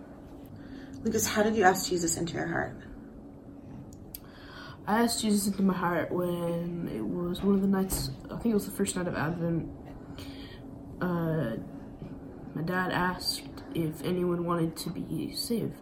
Lucas, 1.04 1.28
how 1.28 1.44
did 1.44 1.56
you 1.56 1.64
ask 1.64 1.90
Jesus 1.90 2.18
into 2.18 2.34
your 2.34 2.48
heart? 2.48 2.78
I 4.88 5.04
asked 5.04 5.22
Jesus 5.22 5.48
into 5.48 5.64
my 5.64 5.74
heart 5.74 6.12
when 6.12 6.90
it 6.94 7.06
was 7.06 7.44
one 7.44 7.56
of 7.56 7.62
the 7.62 7.68
nights, 7.68 8.12
I 8.26 8.38
think 8.38 8.48
it 8.48 8.54
was 8.54 8.66
the 8.66 8.72
first 8.72 8.96
night 8.96 9.08
of 9.08 9.16
Advent. 9.16 9.70
Uh, 11.02 11.58
my 12.56 12.62
dad 12.64 12.92
asked 12.92 13.44
if 13.76 14.02
anyone 14.04 14.46
wanted 14.46 14.78
to 14.78 14.90
be 14.90 15.34
saved. 15.36 15.76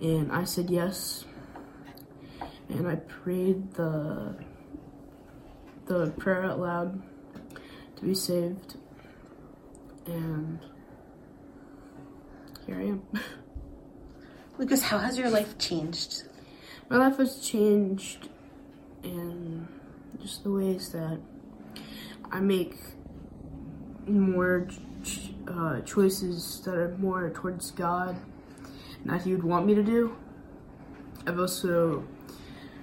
And 0.00 0.32
I 0.32 0.44
said 0.44 0.70
yes. 0.70 1.24
And 2.70 2.88
I 2.88 2.96
prayed 2.96 3.74
the 3.74 4.34
the 5.90 6.10
prayer 6.12 6.44
out 6.44 6.60
loud 6.60 7.02
to 7.96 8.04
be 8.04 8.14
saved. 8.14 8.76
And 10.06 10.60
here 12.66 12.76
I 12.76 12.82
am. 12.82 13.02
Lucas, 14.58 14.82
how 14.82 14.98
has 14.98 15.18
your 15.18 15.30
life 15.30 15.58
changed? 15.58 16.24
My 16.88 16.96
life 16.96 17.16
has 17.16 17.40
changed 17.40 18.28
in 19.02 19.66
just 20.22 20.44
the 20.44 20.50
ways 20.50 20.90
that 20.92 21.18
I 22.30 22.38
make 22.40 22.76
more 24.06 24.68
ch- 25.02 25.32
uh, 25.48 25.80
choices 25.80 26.60
that 26.64 26.74
are 26.74 26.96
more 26.98 27.30
towards 27.30 27.72
God 27.72 28.16
and 29.02 29.10
that 29.10 29.22
He 29.22 29.32
would 29.32 29.44
want 29.44 29.66
me 29.66 29.74
to 29.74 29.82
do. 29.82 30.14
I've 31.26 31.38
also 31.38 32.04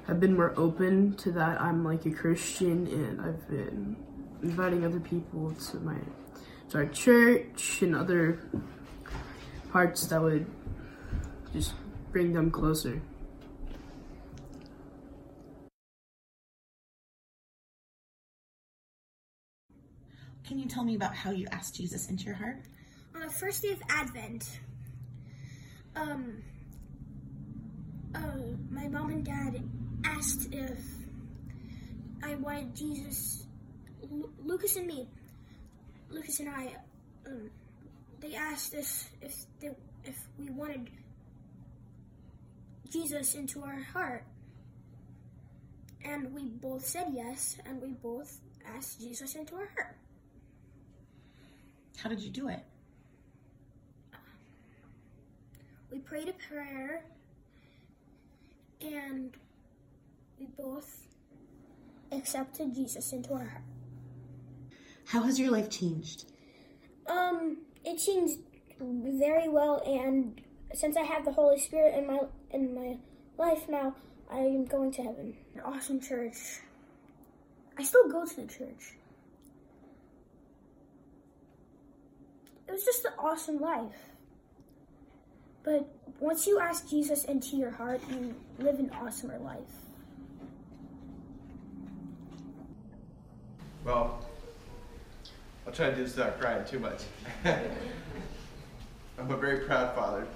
have 0.07 0.19
been 0.19 0.35
more 0.35 0.53
open 0.57 1.15
to 1.17 1.31
that. 1.33 1.61
I'm 1.61 1.83
like 1.83 2.05
a 2.05 2.11
Christian, 2.11 2.87
and 2.87 3.21
I've 3.21 3.47
been 3.47 3.95
inviting 4.41 4.85
other 4.85 4.99
people 4.99 5.53
to 5.71 5.77
my 5.77 5.97
to 6.69 6.77
our 6.79 6.85
church 6.87 7.81
and 7.81 7.95
other 7.95 8.39
parts 9.71 10.07
that 10.07 10.21
would 10.21 10.45
just 11.53 11.73
bring 12.11 12.33
them 12.33 12.51
closer. 12.51 13.01
Can 20.45 20.59
you 20.59 20.65
tell 20.65 20.83
me 20.83 20.95
about 20.95 21.13
how 21.13 21.31
you 21.31 21.45
asked 21.51 21.75
Jesus 21.75 22.09
into 22.09 22.23
your 22.23 22.35
heart? 22.35 22.63
on 23.17 23.25
the 23.25 23.33
first 23.33 23.63
day 23.63 23.71
of 23.71 23.81
Advent, 23.89 24.59
um, 25.95 26.43
uh, 28.13 28.19
my 28.69 28.87
mom 28.87 29.09
and 29.09 29.25
dad 29.25 29.63
asked 30.03 30.49
if 30.51 30.79
I 32.23 32.35
wanted 32.35 32.75
Jesus, 32.75 33.45
Lu- 34.09 34.31
Lucas 34.43 34.75
and 34.75 34.87
me, 34.87 35.07
Lucas 36.09 36.39
and 36.39 36.49
I, 36.49 36.75
um, 37.25 37.49
they 38.19 38.35
asked 38.35 38.73
us 38.75 39.09
if 39.21 39.35
they, 39.59 39.71
if 40.03 40.15
we 40.39 40.49
wanted 40.49 40.89
Jesus 42.89 43.35
into 43.35 43.63
our 43.63 43.81
heart, 43.93 44.23
and 46.03 46.33
we 46.33 46.49
both 46.49 46.85
said 46.85 47.07
yes, 47.13 47.57
and 47.65 47.81
we 47.81 47.89
both 47.89 48.39
asked 48.75 48.99
Jesus 49.01 49.35
into 49.35 49.55
our 49.55 49.69
heart. 49.75 49.97
How 51.97 52.09
did 52.09 52.21
you 52.21 52.29
do 52.29 52.47
it? 52.47 52.63
we 55.91 55.99
prayed 55.99 56.27
a 56.27 56.33
prayer 56.33 57.03
and 58.81 59.31
we 60.39 60.47
both 60.57 61.07
accepted 62.11 62.73
Jesus 62.73 63.11
into 63.13 63.33
our 63.33 63.45
heart. 63.45 63.63
How 65.05 65.21
has 65.23 65.39
your 65.39 65.51
life 65.51 65.69
changed? 65.69 66.25
Um, 67.07 67.57
it 67.85 67.97
changed 67.97 68.39
very 68.79 69.47
well 69.49 69.81
and 69.85 70.41
since 70.73 70.97
I 70.97 71.03
have 71.03 71.25
the 71.25 71.31
Holy 71.31 71.59
Spirit 71.59 71.95
in 71.95 72.07
my 72.07 72.19
in 72.51 72.75
my 72.75 72.97
life 73.37 73.69
now, 73.69 73.95
I 74.29 74.39
am 74.39 74.65
going 74.65 74.91
to 74.93 75.03
heaven. 75.03 75.35
An 75.55 75.61
awesome 75.61 76.01
church. 76.01 76.59
I 77.77 77.83
still 77.83 78.09
go 78.09 78.25
to 78.25 78.35
the 78.35 78.47
church. 78.47 78.95
It 82.67 82.71
was 82.71 82.83
just 82.83 83.05
an 83.05 83.13
awesome 83.17 83.59
life. 83.59 83.95
But 85.63 85.87
once 86.19 86.47
you 86.47 86.59
ask 86.59 86.89
Jesus 86.89 87.25
into 87.25 87.55
your 87.55 87.71
heart, 87.71 88.01
you 88.09 88.35
live 88.59 88.79
an 88.79 88.89
awesomer 88.89 89.41
life. 89.41 89.86
Well, 93.87 94.19
I'll 95.65 95.71
try 95.71 95.89
to 95.89 95.95
do 95.95 96.03
this 96.03 96.17
without 96.17 96.41
crying 96.41 96.65
too 96.65 96.79
much. 96.79 97.03
I'm 97.45 99.31
a 99.31 99.37
very 99.37 99.59
proud 99.59 99.95
father. 99.95 100.27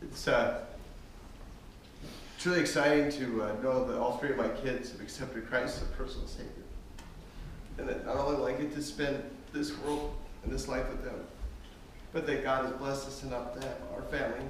It's 0.00 0.28
uh, 0.28 0.60
exciting 2.46 3.10
to 3.10 3.42
uh, 3.42 3.52
know 3.60 3.84
that 3.86 3.98
all 3.98 4.18
three 4.18 4.30
of 4.30 4.36
my 4.36 4.46
kids 4.46 4.92
have 4.92 5.00
accepted 5.00 5.48
Christ 5.48 5.78
as 5.78 5.82
a 5.82 5.86
personal 5.96 6.28
Savior, 6.28 6.62
and 7.78 7.88
that 7.88 8.06
not 8.06 8.18
only 8.18 8.36
will 8.36 8.46
I 8.46 8.52
get 8.52 8.72
to 8.74 8.82
spend 8.82 9.20
this 9.52 9.76
world 9.78 10.14
and 10.44 10.52
this 10.52 10.68
life 10.68 10.88
with 10.88 11.02
them, 11.02 11.26
but 12.12 12.24
that 12.28 12.44
God 12.44 12.66
has 12.66 12.74
blessed 12.74 13.08
us 13.08 13.24
enough 13.24 13.52
to 13.54 13.66
have 13.66 13.78
our 13.96 14.02
family 14.02 14.46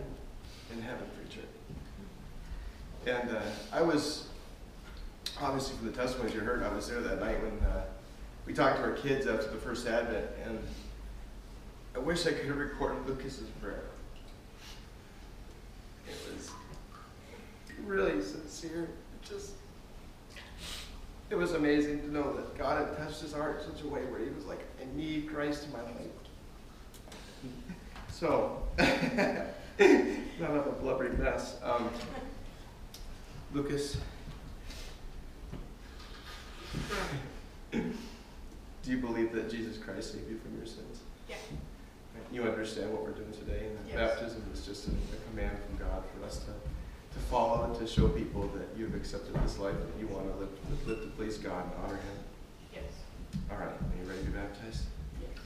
in 0.71 0.83
heaven 0.83 1.07
for 1.17 1.23
eternity. 1.23 1.49
And 3.07 3.35
uh, 3.35 3.41
I 3.73 3.81
was 3.81 4.27
obviously 5.41 5.77
from 5.77 5.87
the 5.87 5.93
testimonies 5.93 6.35
you 6.35 6.41
heard, 6.41 6.63
I 6.63 6.73
was 6.73 6.89
there 6.89 7.01
that 7.01 7.21
night 7.21 7.43
when 7.43 7.59
uh, 7.69 7.85
we 8.47 8.53
talked 8.53 8.77
to 8.77 8.83
our 8.83 8.93
kids 8.93 9.27
after 9.27 9.49
the 9.49 9.57
first 9.57 9.87
Advent, 9.87 10.27
and 10.45 10.59
I 11.95 11.99
wish 11.99 12.27
I 12.27 12.33
could 12.33 12.47
have 12.47 12.57
recorded 12.57 13.07
Lucas's 13.07 13.49
prayer. 13.61 13.85
It 16.07 16.17
was 16.35 16.51
really 17.85 18.21
sincere. 18.23 18.83
It 18.83 19.29
just, 19.29 19.53
it 21.31 21.37
was 21.37 21.53
amazing 21.53 22.01
to 22.03 22.13
know 22.13 22.35
that 22.35 22.59
God 22.59 22.87
had 22.87 22.97
touched 22.99 23.21
his 23.23 23.33
heart 23.33 23.63
in 23.63 23.75
such 23.75 23.85
a 23.85 23.89
way 23.89 24.01
where 24.07 24.21
he 24.21 24.31
was 24.31 24.45
like, 24.45 24.61
I 24.81 24.97
need 24.97 25.33
Christ 25.33 25.65
in 25.65 25.73
my 25.73 25.83
life. 25.83 25.95
So, 28.11 28.63
not 28.79 30.51
of 30.51 30.67
a 30.67 30.73
blubbery 30.81 31.17
mess. 31.17 31.57
Um, 31.63 31.91
Lucas, 33.53 33.97
do 38.85 38.91
you 38.91 38.99
believe 38.99 39.33
that 39.33 39.51
Jesus 39.51 39.79
Christ 39.79 40.13
saved 40.13 40.29
you 40.29 40.39
from 40.39 40.57
your 40.57 40.67
sins? 40.67 41.01
Yeah. 41.29 41.37
You 42.33 42.43
understand 42.45 42.93
what 42.93 43.03
we're 43.03 43.13
doing 43.13 43.33
today, 43.33 43.67
and 43.69 43.79
that 43.79 43.87
Yes. 43.89 44.11
baptism 44.21 44.43
is 44.53 44.67
just 44.67 44.89
a, 44.89 44.91
a 44.91 45.31
command 45.31 45.57
from 45.67 45.77
God 45.87 46.03
for 46.13 46.27
us 46.27 46.39
to, 46.41 46.47
to 46.53 47.19
follow 47.31 47.65
and 47.65 47.75
to 47.79 47.87
show 47.87 48.09
people 48.09 48.49
that 48.55 48.69
you've 48.77 48.95
accepted 48.95 49.35
this 49.43 49.59
life, 49.59 49.75
that 49.75 50.01
you 50.01 50.07
want 50.09 50.27
to 50.33 50.39
live, 50.39 50.87
live 50.87 51.01
to 51.03 51.07
please 51.17 51.39
God 51.39 51.65
and 51.65 51.73
honor 51.85 51.95
Him. 51.97 52.19
Yes. 52.75 52.83
All 53.51 53.57
right, 53.59 53.69
are 53.69 54.03
you 54.03 54.09
ready 54.09 54.21
to 54.21 54.27
be 54.27 54.33
baptized? 54.33 54.83
Yes. 55.21 55.45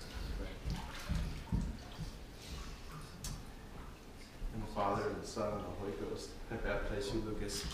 In 4.54 4.60
the 4.60 4.66
Father, 4.74 5.08
and 5.10 5.22
the 5.22 5.26
Son, 5.26 5.52
and 5.52 5.60
the 5.60 5.70
Holy 5.80 5.92
Ghost, 6.10 6.30
I 6.50 6.56
baptize 6.56 7.10
you, 7.14 7.20
Lucas. 7.20 7.64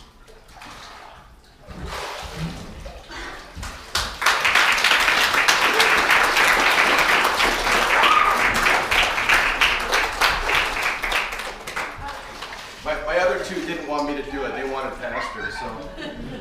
Two 13.45 13.67
didn't 13.67 13.87
want 13.87 14.09
me 14.09 14.17
to 14.17 14.31
do 14.31 14.43
it. 14.45 14.55
They 14.55 14.69
wanted 14.71 14.95
pastor, 14.99 15.51
so 15.51 15.67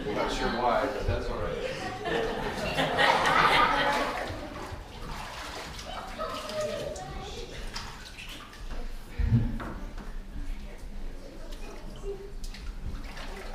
I'm 0.08 0.16
not 0.16 0.32
sure 0.32 0.48
why, 0.50 0.86
but 0.86 1.06
that's 1.06 1.28
all 1.28 1.38
right. 1.38 1.54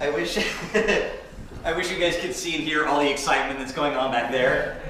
I 0.00 0.10
wish, 0.10 0.36
I 1.64 1.72
wish 1.72 1.90
you 1.90 1.98
guys 1.98 2.18
could 2.18 2.34
see 2.34 2.54
and 2.54 2.64
hear 2.64 2.84
all 2.86 3.00
the 3.00 3.10
excitement 3.10 3.58
that's 3.58 3.72
going 3.72 3.96
on 3.96 4.12
back 4.12 4.30
there, 4.30 4.80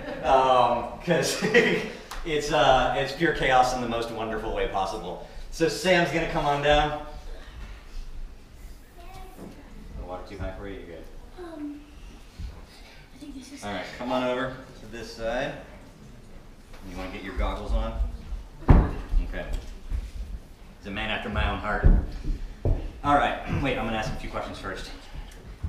because 1.01 1.39
it's 2.27 2.53
uh, 2.53 2.95
it's 2.99 3.13
pure 3.13 3.35
chaos 3.35 3.75
in 3.75 3.81
the 3.81 3.89
most 3.89 4.11
wonderful 4.11 4.53
way 4.53 4.67
possible. 4.69 5.27
So 5.53 5.69
Sam's 5.69 6.11
gonna 6.11 6.31
come 6.31 6.45
on 6.45 6.63
down. 6.63 7.08
Too 10.29 10.37
high 10.39 10.53
for 10.59 10.69
you? 10.69 10.81
You 10.81 10.87
good? 10.87 11.05
Um, 11.43 11.81
I 13.15 13.19
think 13.19 13.35
this 13.35 13.51
is. 13.51 13.65
All 13.65 13.73
right, 13.73 13.87
come 13.97 14.13
on 14.13 14.25
over 14.25 14.55
to 14.81 14.87
this 14.87 15.17
side. 15.17 15.55
You 16.91 16.97
want 16.99 17.11
to 17.11 17.17
get 17.17 17.25
your 17.25 17.37
goggles 17.37 17.73
on? 17.73 17.99
Okay. 18.69 19.47
He's 20.79 20.87
a 20.87 20.91
man 20.91 21.09
after 21.09 21.31
my 21.31 21.51
own 21.51 21.59
heart. 21.59 21.89
All 23.03 23.15
right, 23.15 23.41
wait, 23.63 23.79
I'm 23.79 23.85
going 23.85 23.93
to 23.95 23.99
ask 23.99 24.13
a 24.13 24.17
few 24.17 24.29
questions 24.29 24.59
first. 24.59 24.91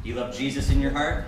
Do 0.03 0.09
you 0.09 0.15
love 0.15 0.35
Jesus 0.35 0.69
in 0.69 0.81
your 0.81 0.91
heart? 0.91 1.25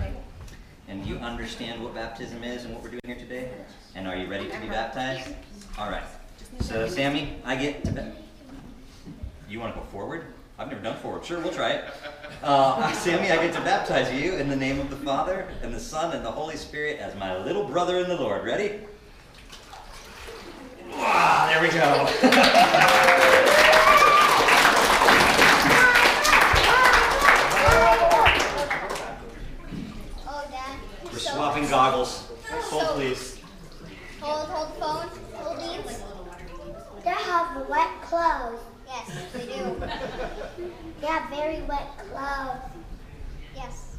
And 0.88 1.02
do 1.02 1.08
you 1.08 1.16
understand 1.16 1.82
what 1.82 1.94
baptism 1.94 2.44
is 2.44 2.64
and 2.64 2.74
what 2.74 2.82
we're 2.82 2.90
doing 2.90 3.00
here 3.06 3.16
today? 3.16 3.50
And 3.94 4.06
are 4.06 4.16
you 4.16 4.26
ready 4.26 4.50
to 4.50 4.60
be 4.60 4.68
baptized? 4.68 5.34
All 5.78 5.88
right. 5.88 6.04
So, 6.60 6.86
Sammy, 6.86 7.36
I 7.46 7.56
get 7.56 7.82
to. 7.84 7.92
Ba- 7.92 8.12
you 9.48 9.58
want 9.58 9.74
to 9.74 9.80
go 9.80 9.86
forward? 9.86 10.26
I've 10.62 10.68
never 10.70 10.80
done 10.80 10.96
forward. 10.98 11.24
Sure, 11.24 11.40
we'll 11.40 11.52
try 11.52 11.70
it. 11.70 11.84
Uh, 12.40 12.92
Sammy, 12.92 13.32
I 13.32 13.36
get 13.44 13.52
to 13.54 13.60
baptize 13.62 14.12
you 14.14 14.34
in 14.36 14.48
the 14.48 14.54
name 14.54 14.78
of 14.78 14.90
the 14.90 14.96
Father 14.96 15.48
and 15.60 15.74
the 15.74 15.80
Son 15.80 16.14
and 16.14 16.24
the 16.24 16.30
Holy 16.30 16.56
Spirit 16.56 17.00
as 17.00 17.16
my 17.16 17.36
little 17.36 17.64
brother 17.64 17.98
in 17.98 18.08
the 18.08 18.14
Lord. 18.14 18.44
Ready? 18.44 18.78
Wow, 20.92 21.50
there 21.52 21.62
we 21.62 21.68
go. 21.68 22.06
Oh, 30.28 30.46
We're 31.12 31.18
swapping 31.18 31.68
goggles. 31.68 32.30
Hold, 32.48 32.82
So- 32.86 32.94
please. 32.94 33.38
Hold, 34.20 34.48
hold 34.48 34.78
phone. 34.78 35.08
Hold 35.34 35.58
these. 35.58 36.02
They 37.02 37.10
have 37.10 37.68
wet 37.68 37.90
clothes. 38.02 38.60
Yes, 39.14 39.32
they 39.32 39.46
do. 39.46 39.82
they 41.00 41.06
have 41.06 41.28
very 41.30 41.62
wet 41.62 41.88
clothes. 41.98 42.60
Yes. 43.54 43.96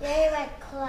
Very 0.00 0.30
wet 0.32 0.60
clothes. 0.60 0.88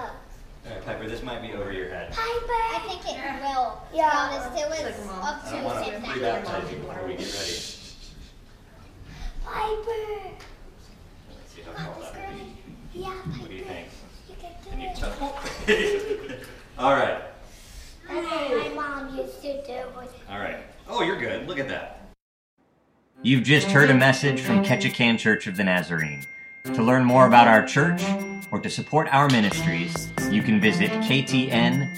All 0.65 0.71
right, 0.73 0.85
Piper, 0.85 1.07
this 1.07 1.23
might 1.23 1.41
be 1.41 1.53
over 1.53 1.71
your 1.71 1.89
head. 1.89 2.11
Piper. 2.11 2.21
I 2.21 2.81
think 2.87 3.01
it 3.05 3.15
will. 3.41 3.81
Yeah. 3.93 4.09
To 4.09 4.49
be 4.55 4.63
honest, 4.63 4.65
it 4.65 4.69
was 4.69 5.09
up 5.21 5.45
I 5.45 5.49
to 5.49 5.55
don't 5.55 5.63
want 5.63 5.85
to 5.85 6.11
pre-baptize 6.11 6.71
you 6.71 6.77
before 6.77 7.03
we 7.05 7.15
get 7.15 7.33
ready. 7.33 7.57
Piper. 9.45 10.35
Let's 11.29 11.53
see 11.53 11.61
how 11.61 11.73
tall 11.85 12.01
that 12.01 12.29
would 12.29 12.39
be. 12.39 12.99
Yeah, 12.99 13.13
Piper. 13.25 13.39
What 13.41 13.49
do 13.49 13.55
you 13.55 13.63
think? 13.65 13.87
You 14.29 14.35
can 14.39 14.51
do 14.63 14.69
Can 14.69 14.81
you 14.81 14.87
it. 14.87 14.95
tell? 16.27 16.39
All 16.85 16.93
right. 16.93 17.21
That's 18.07 18.49
what 18.51 18.75
my 18.75 18.81
mom 19.03 19.17
used 19.17 19.41
to 19.41 19.65
do. 19.65 19.79
All 20.29 20.39
right. 20.39 20.57
Oh, 20.87 21.03
you're 21.03 21.19
good. 21.19 21.47
Look 21.47 21.59
at 21.59 21.67
that. 21.69 22.02
You've 23.21 23.43
just 23.43 23.67
heard 23.67 23.89
a 23.89 23.93
message 23.93 24.41
from 24.41 24.63
Ketchikan 24.63 25.17
Church 25.17 25.47
of 25.47 25.55
the 25.55 25.63
Nazarene. 25.63 26.25
To 26.65 26.83
learn 26.83 27.05
more 27.05 27.27
about 27.27 27.47
our 27.47 27.65
church 27.65 28.03
or 28.51 28.59
to 28.59 28.69
support 28.69 29.07
our 29.11 29.29
ministries, 29.29 30.11
you 30.29 30.41
can 30.41 30.59
visit 30.59 30.89
ktnnaz.org. 30.91 31.93